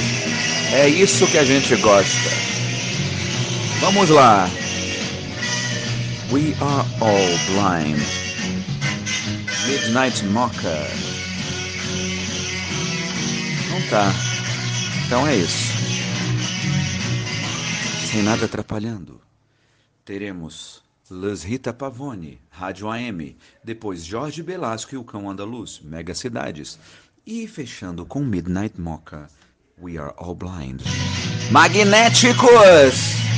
É 0.73 0.89
isso 0.89 1.25
que 1.27 1.37
a 1.37 1.45
gente 1.45 1.75
gosta. 1.77 2.29
Vamos 3.79 4.09
lá. 4.09 4.49
We 6.31 6.53
Are 6.59 6.85
All 6.99 7.83
Blind. 7.85 8.01
Midnight 9.67 10.25
Mocha. 10.25 10.87
Não 13.69 13.81
tá. 13.89 14.13
Então 15.05 15.25
é 15.25 15.35
isso. 15.37 15.71
Sem 18.11 18.23
nada 18.23 18.45
atrapalhando. 18.45 19.21
Teremos 20.03 20.80
Las 21.13 21.43
Rita 21.43 21.73
Pavone, 21.73 22.39
Rádio 22.49 22.89
AM, 22.89 23.35
depois 23.61 24.07
Jorge 24.07 24.41
Belasco 24.41 24.95
e 24.95 24.97
o 24.97 25.03
Cão 25.03 25.29
Andaluz, 25.29 25.81
Mega 25.83 26.15
Cidades, 26.15 26.79
e 27.27 27.45
fechando 27.49 28.05
com 28.05 28.21
Midnight 28.21 28.79
Mocha, 28.79 29.27
We 29.77 29.97
Are 29.97 30.13
All 30.15 30.33
Blind. 30.33 30.81
Magnéticos! 31.51 33.30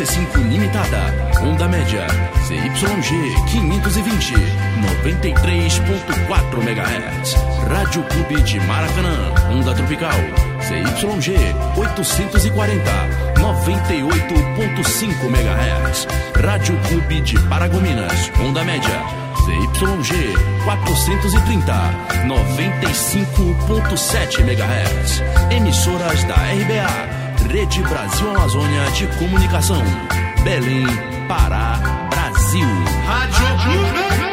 C5 0.00 0.48
limitada, 0.48 1.12
onda 1.42 1.68
média, 1.68 2.06
CYG 2.46 3.34
520, 3.50 4.34
93.4 5.04 6.62
MHz. 6.62 7.34
Rádio 7.68 8.02
Clube 8.04 8.40
de 8.42 8.58
Maracanã, 8.60 9.34
onda 9.52 9.74
tropical, 9.74 10.18
CYG 10.62 11.34
840, 11.76 12.90
98.5 13.36 15.28
MHz. 15.28 16.06
Rádio 16.34 16.78
Clube 16.88 17.20
de 17.20 17.38
Paragominas, 17.40 18.32
onda 18.42 18.64
média, 18.64 19.04
ZYG 19.44 20.32
430, 20.64 21.74
95.7 22.26 24.44
MHz. 24.44 25.22
Emissoras 25.50 26.24
da 26.24 26.36
RBA. 26.36 27.19
Rede 27.48 27.82
Brasil 27.82 28.30
Amazônia 28.30 28.90
de 28.92 29.06
Comunicação. 29.18 29.82
Belém, 30.44 30.86
Pará, 31.28 31.78
Brasil. 32.10 32.66
Rádio, 33.06 33.44
Rádio. 33.44 34.29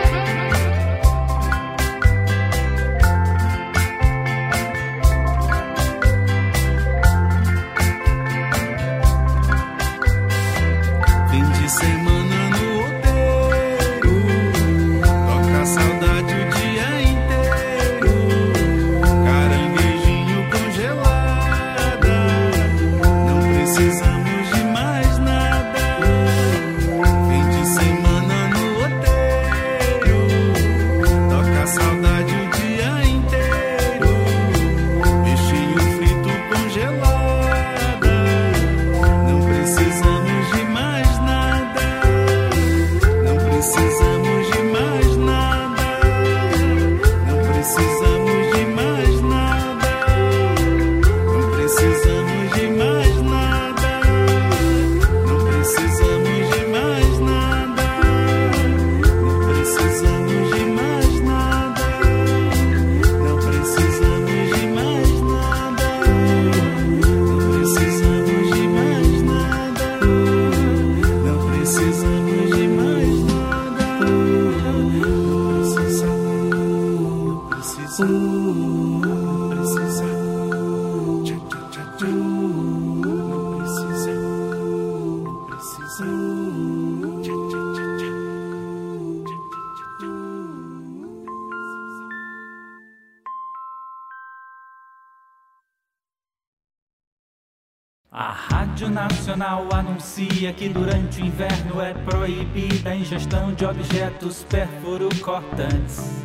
Que 100.55 100.69
durante 100.69 101.21
o 101.21 101.25
inverno 101.25 101.81
é 101.81 101.93
proibida 101.93 102.89
a 102.89 102.95
ingestão 102.95 103.53
de 103.53 103.63
objetos 103.65 104.43
perfurocortantes. 104.49 106.23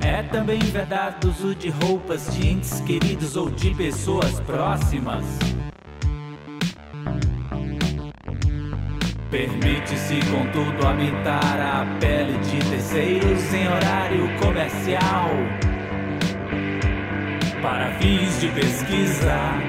É 0.00 0.22
também 0.22 0.58
verdade 0.58 1.26
o 1.26 1.30
uso 1.30 1.54
de 1.54 1.68
roupas 1.68 2.32
de 2.34 2.48
entes 2.48 2.80
queridos 2.80 3.36
ou 3.36 3.50
de 3.50 3.74
pessoas 3.74 4.40
próximas. 4.40 5.24
Permite-se, 9.30 10.20
contudo, 10.30 10.86
habitar 10.86 11.60
a 11.60 11.98
pele 12.00 12.38
de 12.38 12.70
terceiros 12.70 13.52
em 13.52 13.68
horário 13.68 14.38
comercial 14.38 15.28
para 17.60 17.90
fins 17.98 18.40
de 18.40 18.48
pesquisa. 18.48 19.67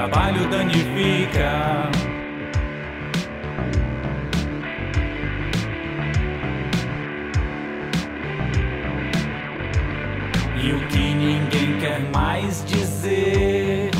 trabalho 0.00 0.48
danifica. 0.48 1.90
E 10.56 10.72
o 10.72 10.88
que 10.88 11.14
ninguém 11.14 11.78
quer 11.78 12.00
mais 12.14 12.64
dizer? 12.64 13.90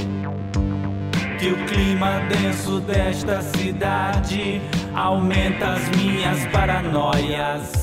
Que 1.38 1.48
o 1.48 1.66
clima 1.66 2.20
denso 2.30 2.80
desta 2.80 3.42
cidade 3.42 4.62
aumenta 4.94 5.74
as 5.74 5.86
minhas 5.90 6.46
paranoias. 6.46 7.80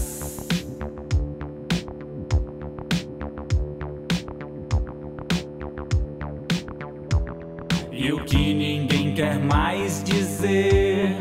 E 8.00 8.14
o 8.14 8.24
que 8.24 8.54
ninguém 8.54 9.12
quer 9.16 9.39
mais 9.39 10.04
dizer 10.04 11.18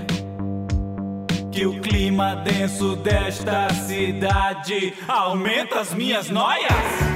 que 1.51 1.65
o 1.65 1.81
clima 1.81 2.37
denso 2.37 2.95
desta 2.97 3.71
cidade 3.73 4.93
aumenta 5.09 5.81
as 5.81 5.95
minhas 5.95 6.29
noias. 6.29 7.16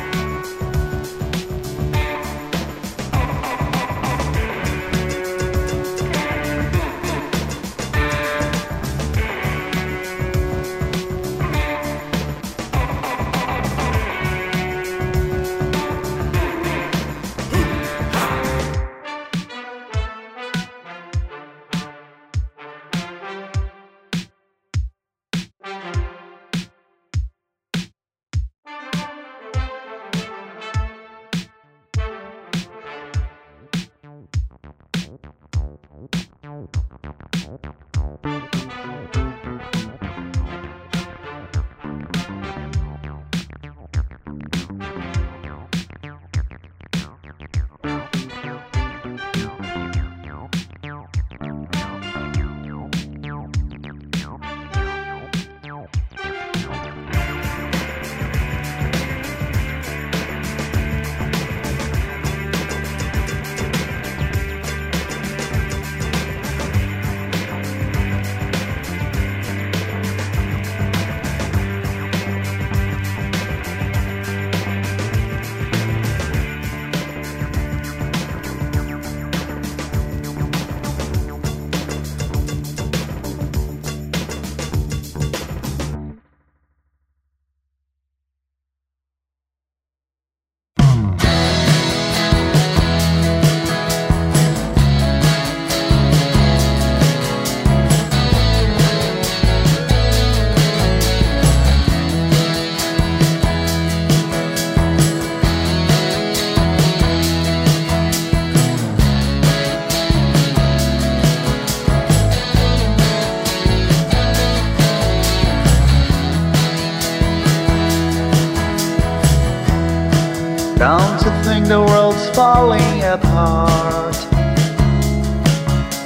Falling 122.40 123.02
apart? 123.02 124.16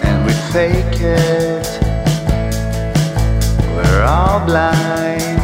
And 0.03 0.26
we 0.26 0.32
fake 0.53 1.01
it. 1.01 1.68
We're 3.72 4.03
all 4.03 4.45
blind. 4.45 5.41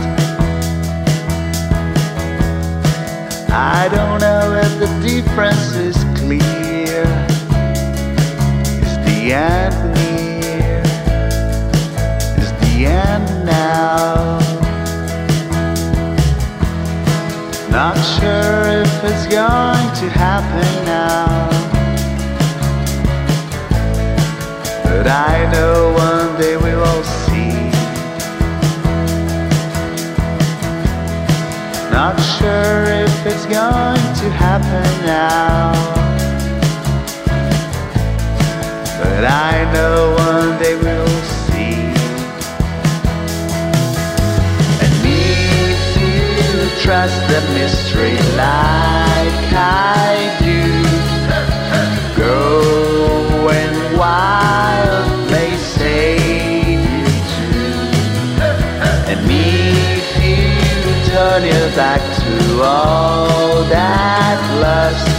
I 3.52 3.88
don't 3.96 4.20
know 4.20 4.60
if 4.64 4.72
the 4.84 4.90
difference 5.08 5.76
is 5.76 5.96
clear. 6.18 7.04
Is 8.84 8.94
the 9.06 9.20
end 9.32 9.78
near? 9.94 10.82
Is 12.42 12.50
the 12.62 12.86
end 12.86 13.46
now? 13.46 14.39
Not 17.70 17.94
sure 17.96 18.82
if 18.82 19.04
it's 19.04 19.26
going 19.26 19.88
to 20.00 20.08
happen 20.10 20.84
now. 20.84 21.48
But 24.82 25.06
I 25.06 25.48
know 25.52 25.92
one 25.92 26.36
day 26.40 26.56
we 26.56 26.74
will 26.74 27.04
see. 27.04 27.70
Not 31.92 32.18
sure 32.36 32.84
if 33.04 33.26
it's 33.26 33.46
going 33.46 34.06
to 34.20 34.30
happen 34.30 35.06
now. 35.06 35.72
But 38.98 39.24
I 39.24 39.72
know 39.72 40.14
one 40.18 40.58
day 40.60 40.74
we'll 40.74 41.06
see. 41.06 41.19
Trust 46.90 47.20
the 47.28 47.40
mystery 47.54 48.16
like 48.34 49.52
I 49.54 50.36
do, 50.42 50.62
going 52.18 53.96
wild 53.96 55.30
may 55.30 55.56
save 55.56 56.80
you 56.90 57.06
too. 57.34 57.78
And 59.08 59.20
if 59.22 60.06
you 60.18 61.12
turn 61.12 61.44
your 61.44 61.70
back 61.76 62.02
to 62.22 62.34
all 62.60 63.62
that 63.70 64.38
lust, 64.60 65.09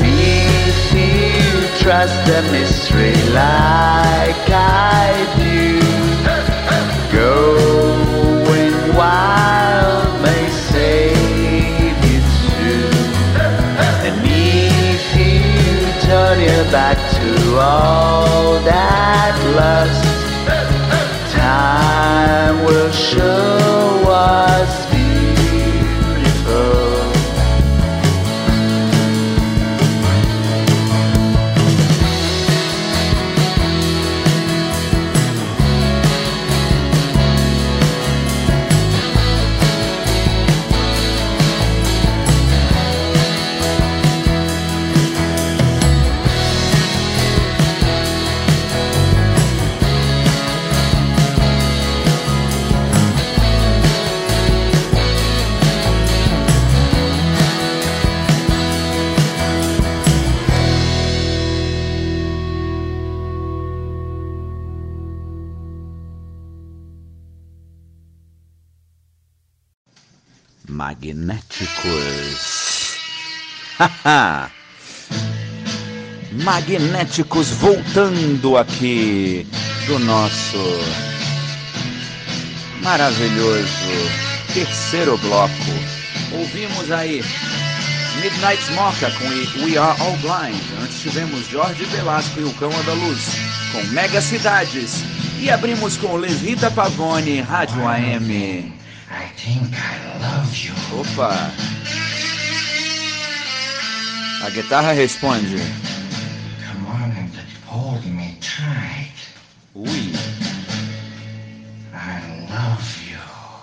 if 0.00 0.92
you 0.94 1.68
trust 1.78 2.16
the 2.26 2.42
mystery 2.52 3.14
like 3.32 4.50
I 4.50 5.12
do, 5.36 5.80
going 7.16 8.76
wild 8.96 10.22
may 10.22 10.48
save 10.50 11.98
you 12.10 12.20
too. 12.46 12.88
And 14.06 14.16
if 14.24 15.04
you 15.16 15.40
turn 16.06 16.40
your 16.40 16.64
back 16.70 16.98
to 17.18 17.58
all 17.58 18.60
that. 18.64 19.27
Magnéticos. 76.44 77.50
Voltando 77.50 78.56
aqui 78.56 79.46
do 79.86 79.98
nosso 80.00 80.80
maravilhoso 82.82 83.68
terceiro 84.54 85.16
bloco. 85.18 85.52
Ouvimos 86.32 86.90
aí 86.90 87.24
Midnight 88.20 88.70
Mocha 88.72 89.10
com 89.12 89.64
We- 89.64 89.78
Are 89.78 90.00
All 90.00 90.16
Blind. 90.18 90.60
Antes 90.82 91.00
tivemos 91.00 91.46
Jorge 91.48 91.84
Velasco 91.86 92.40
e 92.40 92.44
o 92.44 92.52
Cão 92.54 92.70
da 92.84 92.92
Luz 92.92 93.20
com 93.72 93.82
Mega 93.92 94.20
Cidades. 94.20 95.02
E 95.40 95.50
abrimos 95.50 95.96
com 95.96 96.16
Levita 96.16 96.68
Pavone, 96.70 97.40
Rádio 97.40 97.86
AM. 97.86 98.72
I 99.10 99.26
think 99.36 99.74
I 99.74 100.18
love 100.20 100.54
you. 100.54 100.74
Opa! 101.00 101.50
A 104.44 104.50
guitarra 104.50 104.92
responde. 104.92 105.56
Come 106.66 106.86
on 106.86 107.10
and 107.10 107.30
hold 107.66 108.04
me 108.06 108.36
tight. 108.40 109.12
Ui, 109.74 110.12
I 111.94 112.20
love 112.50 113.10
you. 113.10 113.18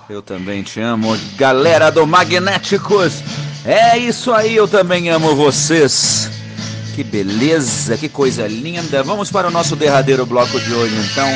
eu 0.09 0.21
também 0.21 0.63
te 0.63 0.79
amo. 0.79 1.17
Galera 1.37 1.91
do 1.91 2.07
Magnéticos, 2.07 3.23
é 3.63 3.97
isso 3.97 4.33
aí, 4.33 4.55
eu 4.55 4.67
também 4.67 5.09
amo 5.09 5.35
vocês. 5.35 6.29
Que 6.95 7.03
beleza, 7.03 7.97
que 7.97 8.09
coisa 8.09 8.47
linda. 8.47 9.03
Vamos 9.03 9.29
para 9.29 9.47
o 9.47 9.51
nosso 9.51 9.75
derradeiro 9.75 10.25
bloco 10.25 10.59
de 10.59 10.73
hoje, 10.73 10.95
então. 10.95 11.29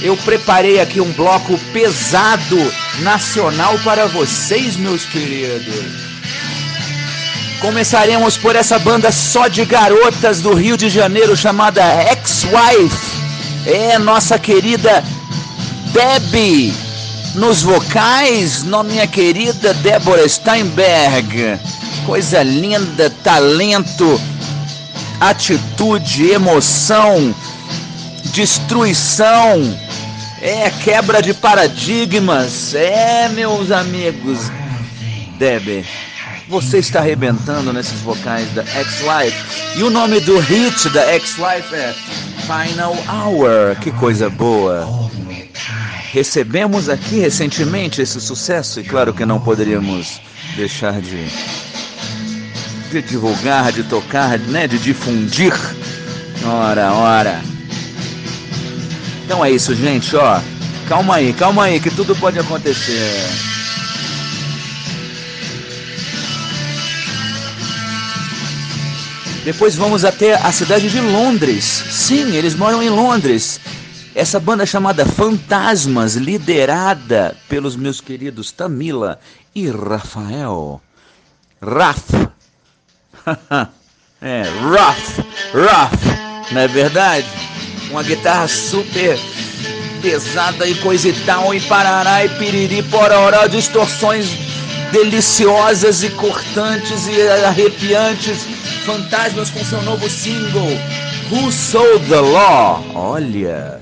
Eu 0.00 0.16
preparei 0.18 0.80
aqui 0.80 1.00
um 1.00 1.10
bloco 1.12 1.58
pesado 1.72 2.56
nacional 3.00 3.78
para 3.80 4.06
vocês, 4.06 4.76
meus 4.76 5.04
queridos. 5.04 6.08
Começaremos 7.60 8.36
por 8.36 8.54
essa 8.54 8.78
banda 8.78 9.10
só 9.10 9.48
de 9.48 9.64
garotas 9.64 10.40
do 10.40 10.54
Rio 10.54 10.76
de 10.76 10.88
Janeiro 10.88 11.36
chamada 11.36 11.82
Ex-Wife. 12.12 13.18
É 13.66 13.98
nossa 13.98 14.38
querida 14.38 15.02
Debbie 15.92 16.72
nos 17.34 17.62
vocais, 17.62 18.62
no, 18.62 18.82
minha 18.82 19.06
querida 19.06 19.74
Débora 19.74 20.28
Steinberg. 20.28 21.58
Coisa 22.06 22.42
linda, 22.42 23.10
talento, 23.22 24.20
atitude, 25.20 26.30
emoção, 26.30 27.34
destruição. 28.32 29.87
É 30.40 30.70
quebra 30.70 31.20
de 31.20 31.34
paradigmas. 31.34 32.74
É, 32.74 33.28
meus 33.28 33.72
amigos. 33.72 34.50
Debbie, 35.38 35.84
você 36.48 36.78
está 36.78 37.00
arrebentando 37.00 37.72
nesses 37.72 38.00
vocais 38.00 38.48
da 38.54 38.62
Ex-Life. 38.62 39.78
E 39.78 39.82
o 39.82 39.90
nome 39.90 40.20
do 40.20 40.38
hit 40.38 40.88
da 40.90 41.14
Ex-Life 41.14 41.74
é 41.74 41.94
Final 42.46 42.96
Hour. 43.08 43.76
Que 43.80 43.90
coisa 43.90 44.30
boa. 44.30 44.88
Recebemos 46.12 46.88
aqui 46.88 47.18
recentemente 47.18 48.00
esse 48.00 48.20
sucesso 48.20 48.80
e 48.80 48.84
claro 48.84 49.12
que 49.12 49.26
não 49.26 49.38
poderíamos 49.38 50.20
deixar 50.56 51.00
de, 51.00 51.26
de 52.90 53.02
divulgar, 53.02 53.72
de 53.72 53.82
tocar, 53.82 54.38
né, 54.38 54.66
de 54.66 54.78
difundir. 54.78 55.52
Ora, 56.44 56.92
ora. 56.92 57.57
Então 59.28 59.44
é 59.44 59.50
isso, 59.50 59.74
gente, 59.74 60.16
ó. 60.16 60.40
Calma 60.88 61.16
aí, 61.16 61.34
calma 61.34 61.64
aí, 61.64 61.78
que 61.78 61.90
tudo 61.90 62.16
pode 62.16 62.38
acontecer. 62.38 63.28
Depois 69.44 69.76
vamos 69.76 70.02
até 70.06 70.32
a 70.32 70.50
cidade 70.50 70.88
de 70.88 70.98
Londres. 70.98 71.62
Sim, 71.62 72.36
eles 72.36 72.54
moram 72.54 72.82
em 72.82 72.88
Londres. 72.88 73.60
Essa 74.14 74.40
banda 74.40 74.64
chamada 74.64 75.04
Fantasmas, 75.04 76.14
liderada 76.14 77.36
pelos 77.50 77.76
meus 77.76 78.00
queridos 78.00 78.50
Tamila 78.50 79.20
e 79.54 79.68
Rafael. 79.68 80.80
Raf. 81.60 82.08
é, 84.22 84.42
Raf. 84.72 85.18
Raf. 85.52 86.50
Não 86.50 86.62
é 86.62 86.66
verdade? 86.66 87.26
Uma 87.90 88.02
guitarra 88.02 88.46
super 88.46 89.18
pesada 90.02 90.66
e 90.66 90.74
coisa 90.76 91.08
e 91.08 91.12
tal, 91.24 91.54
e 91.54 91.60
parará 91.60 92.24
e 92.24 92.28
piriri, 92.30 92.82
pororó, 92.84 93.46
distorções 93.46 94.26
deliciosas 94.92 96.02
e 96.02 96.10
cortantes 96.10 97.06
e 97.06 97.20
arrepiantes. 97.44 98.46
Fantasmas 98.84 99.50
com 99.50 99.64
seu 99.64 99.82
novo 99.82 100.08
single, 100.08 100.78
Who 101.30 101.52
Sold 101.52 102.06
the 102.06 102.20
Law? 102.20 102.84
Olha. 102.94 103.80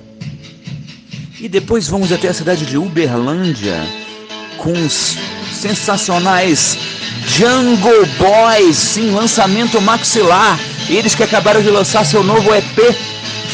E 1.39 1.49
depois 1.49 1.87
vamos 1.87 2.11
até 2.11 2.29
a 2.29 2.35
cidade 2.35 2.65
de 2.65 2.77
Uberlândia 2.77 3.87
com 4.57 4.73
os 4.73 5.17
sensacionais 5.53 6.77
Jungle 7.27 8.07
Boys, 8.19 8.77
sim, 8.77 9.11
lançamento 9.11 9.81
maxilar. 9.81 10.59
Eles 10.89 11.15
que 11.15 11.23
acabaram 11.23 11.61
de 11.61 11.71
lançar 11.71 12.05
seu 12.05 12.23
novo 12.23 12.55
EP 12.55 12.97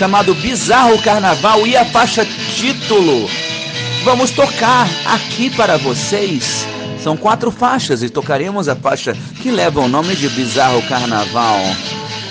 chamado 0.02 0.34
Bizarro 0.34 1.00
Carnaval 1.00 1.64
e 1.64 1.76
a 1.76 1.84
faixa 1.84 2.26
título. 2.56 3.30
Vamos 4.02 4.32
tocar 4.32 4.88
aqui 5.06 5.48
para 5.48 5.76
vocês. 5.76 6.66
São 7.00 7.16
quatro 7.16 7.52
faixas 7.52 8.02
e 8.02 8.10
tocaremos 8.10 8.68
a 8.68 8.74
faixa 8.74 9.16
que 9.40 9.48
leva 9.48 9.80
o 9.80 9.86
nome 9.86 10.16
de 10.16 10.28
Bizarro 10.30 10.82
Carnaval. 10.88 11.60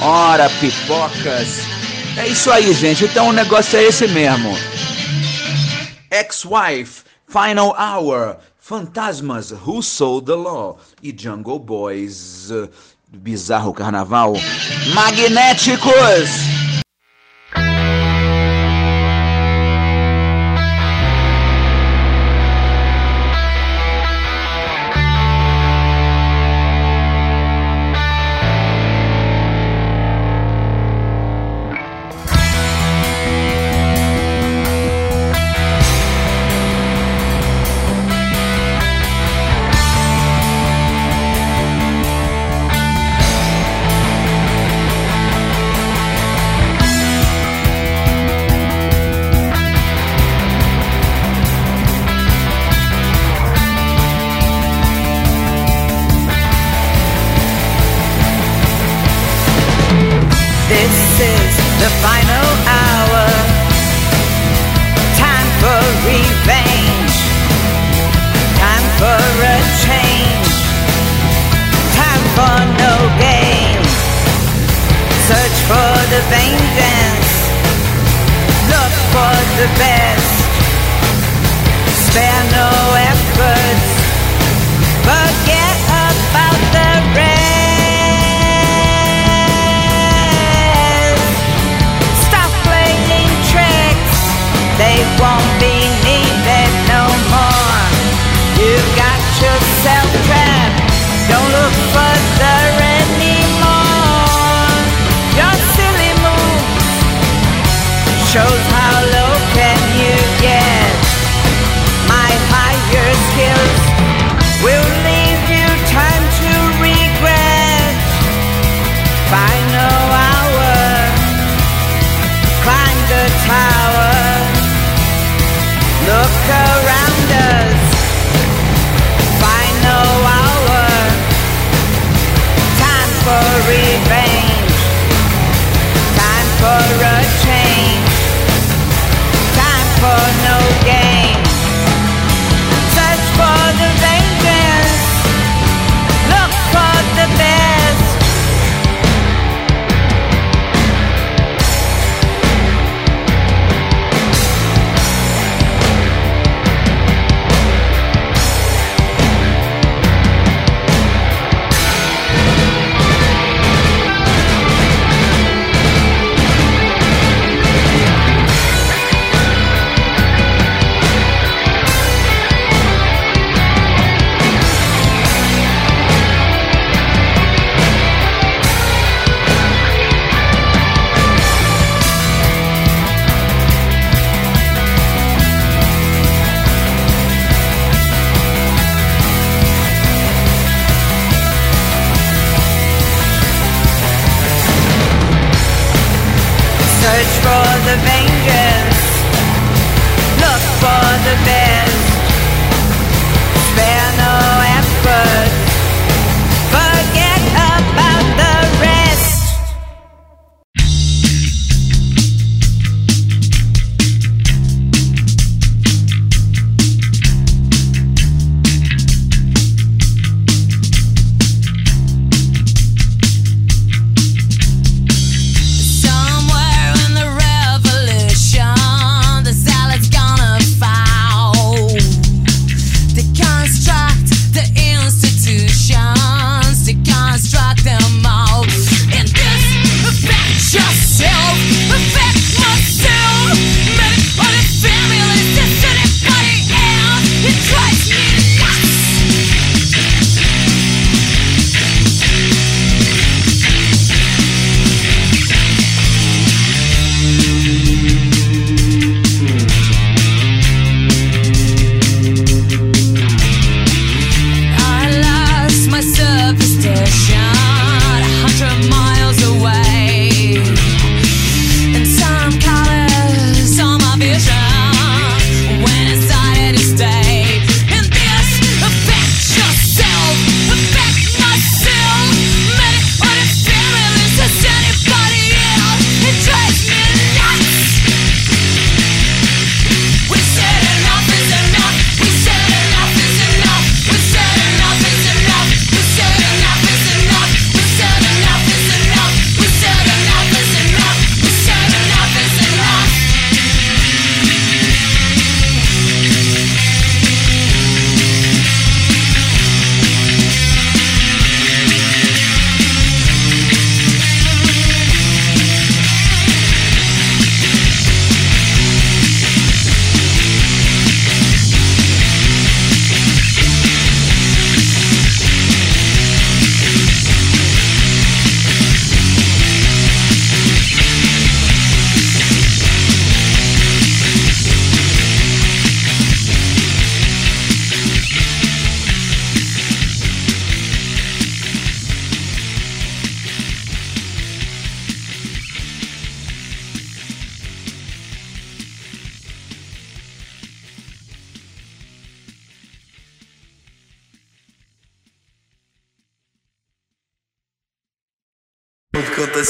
Ora, 0.02 0.50
pipocas. 0.60 1.62
É 2.18 2.28
isso 2.28 2.52
aí, 2.52 2.74
gente. 2.74 3.06
Então 3.06 3.30
o 3.30 3.32
negócio 3.32 3.80
é 3.80 3.84
esse 3.84 4.06
mesmo. 4.06 4.54
Ex-Wife, 6.12 7.04
Final 7.26 7.74
Hour, 7.80 8.36
Fantasmas, 8.60 9.54
Who 9.66 9.82
Sold 9.82 10.26
the 10.26 10.36
Law 10.36 10.78
e 11.02 11.16
Jungle 11.18 11.58
Boys, 11.58 12.52
Bizarro 13.08 13.74
Carnaval, 13.74 14.34
Magnéticos! 14.94 16.61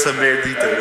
Conta 0.02 0.10
essa 0.10 0.71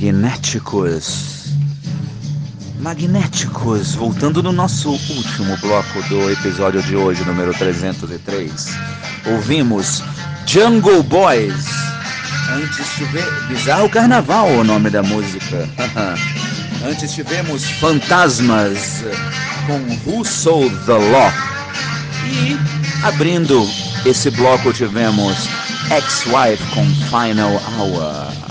Magnéticos. 0.00 1.48
Magnéticos, 2.78 3.96
voltando 3.96 4.40
no 4.40 4.52
nosso 4.52 4.90
último 4.90 5.56
bloco 5.56 6.00
do 6.08 6.30
episódio 6.30 6.80
de 6.84 6.94
hoje, 6.94 7.24
número 7.24 7.52
303. 7.52 8.76
Ouvimos 9.26 10.00
Jungle 10.46 11.02
Boys. 11.02 11.66
Antes 12.48 12.86
tive 12.94 13.20
Bizarro 13.48 13.90
Carnaval, 13.90 14.46
o 14.46 14.62
nome 14.62 14.88
da 14.88 15.02
música. 15.02 15.68
Antes 16.88 17.12
tivemos 17.12 17.64
Fantasmas 17.80 19.02
com 19.66 19.80
Who 20.08 20.24
Sold 20.24 20.76
the 20.86 20.92
Law. 20.92 21.32
E 22.24 22.56
abrindo 23.04 23.68
esse 24.06 24.30
bloco 24.30 24.72
tivemos 24.72 25.48
Ex-Wife 25.90 26.62
com 26.72 26.86
Final 27.10 27.60
Hour. 27.76 28.47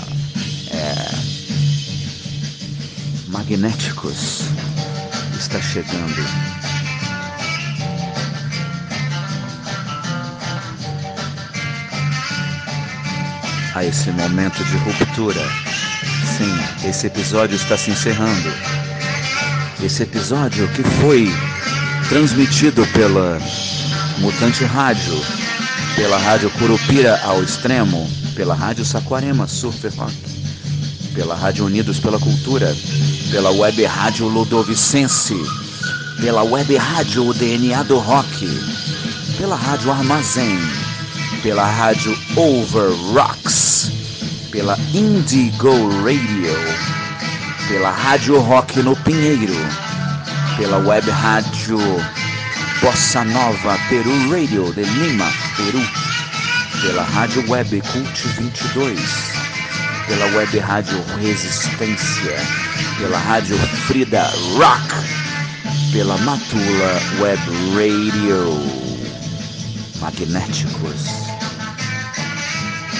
Magnéticos 3.48 4.42
está 5.38 5.58
chegando. 5.58 6.22
A 13.74 13.84
esse 13.86 14.10
momento 14.10 14.62
de 14.64 14.76
ruptura. 14.76 15.40
Sim, 16.36 16.86
esse 16.86 17.06
episódio 17.06 17.56
está 17.56 17.78
se 17.78 17.90
encerrando. 17.90 18.52
Esse 19.82 20.02
episódio 20.02 20.68
que 20.74 20.82
foi 21.00 21.32
transmitido 22.10 22.86
pela 22.88 23.38
Mutante 24.18 24.62
Rádio, 24.64 25.14
pela 25.96 26.18
Rádio 26.18 26.50
Curupira 26.50 27.18
ao 27.24 27.42
Extremo, 27.42 28.06
pela 28.36 28.54
Rádio 28.54 28.84
Saquarema 28.84 29.48
Surfer 29.48 29.94
Rock, 29.96 30.14
pela 31.14 31.34
Rádio 31.34 31.64
Unidos 31.64 31.98
pela 31.98 32.18
Cultura, 32.18 32.76
pela 33.30 33.50
Web 33.50 33.84
Rádio 33.84 34.26
Ludovicense, 34.28 35.34
pela 36.20 36.42
Web 36.42 36.76
Rádio 36.76 37.32
DNA 37.34 37.82
do 37.82 37.98
Rock, 37.98 38.48
pela 39.36 39.54
Rádio 39.54 39.90
Armazém, 39.92 40.58
pela 41.42 41.64
Rádio 41.66 42.16
Over 42.36 42.90
Rocks, 43.12 43.90
pela 44.50 44.78
Indigo 44.94 45.88
Radio, 46.02 46.54
pela 47.68 47.90
Rádio 47.90 48.40
Rock 48.40 48.82
no 48.82 48.96
Pinheiro, 48.96 49.54
pela 50.56 50.78
Web 50.78 51.10
Rádio 51.10 51.78
Bossa 52.80 53.24
Nova 53.24 53.78
Peru 53.88 54.30
Radio 54.30 54.72
de 54.72 54.84
Lima, 54.84 55.30
Peru, 55.56 55.82
pela 56.80 57.02
Rádio 57.02 57.44
Web 57.50 57.82
Cult 57.92 58.26
22, 58.38 59.27
pela 60.08 60.24
Web 60.36 60.58
Rádio 60.58 61.04
Resistência, 61.20 62.36
pela 62.98 63.18
Rádio 63.18 63.56
Frida 63.86 64.22
Rock, 64.56 64.94
pela 65.92 66.16
Matula 66.18 67.00
Web 67.20 67.42
Radio. 67.74 68.88
Magnéticos. 70.00 71.28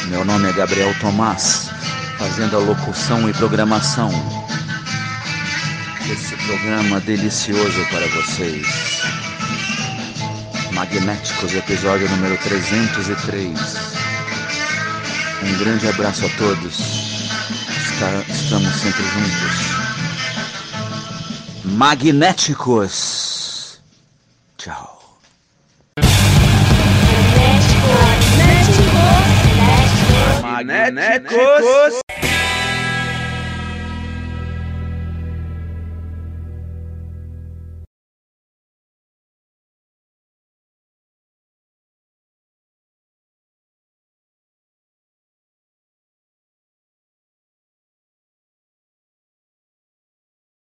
Meu 0.08 0.24
nome 0.24 0.50
é 0.50 0.52
Gabriel 0.52 0.94
Tomás, 1.00 1.70
fazendo 2.18 2.56
a 2.56 2.60
locução 2.60 3.28
e 3.28 3.32
programação 3.32 4.10
desse 6.06 6.36
programa 6.36 7.00
delicioso 7.00 7.86
para 7.90 8.06
vocês. 8.08 8.66
Magnéticos, 10.72 11.54
episódio 11.54 12.08
número 12.10 12.36
303. 12.38 13.97
Um 15.48 15.58
grande 15.58 15.88
abraço 15.88 16.26
a 16.26 16.28
todos. 16.30 16.78
Está- 16.78 18.22
estamos 18.28 18.72
sempre 18.74 19.02
juntos. 19.04 19.78
Magnéticos. 21.64 22.98
Tchau. 24.56 24.98
Magnéticos. 30.42 32.00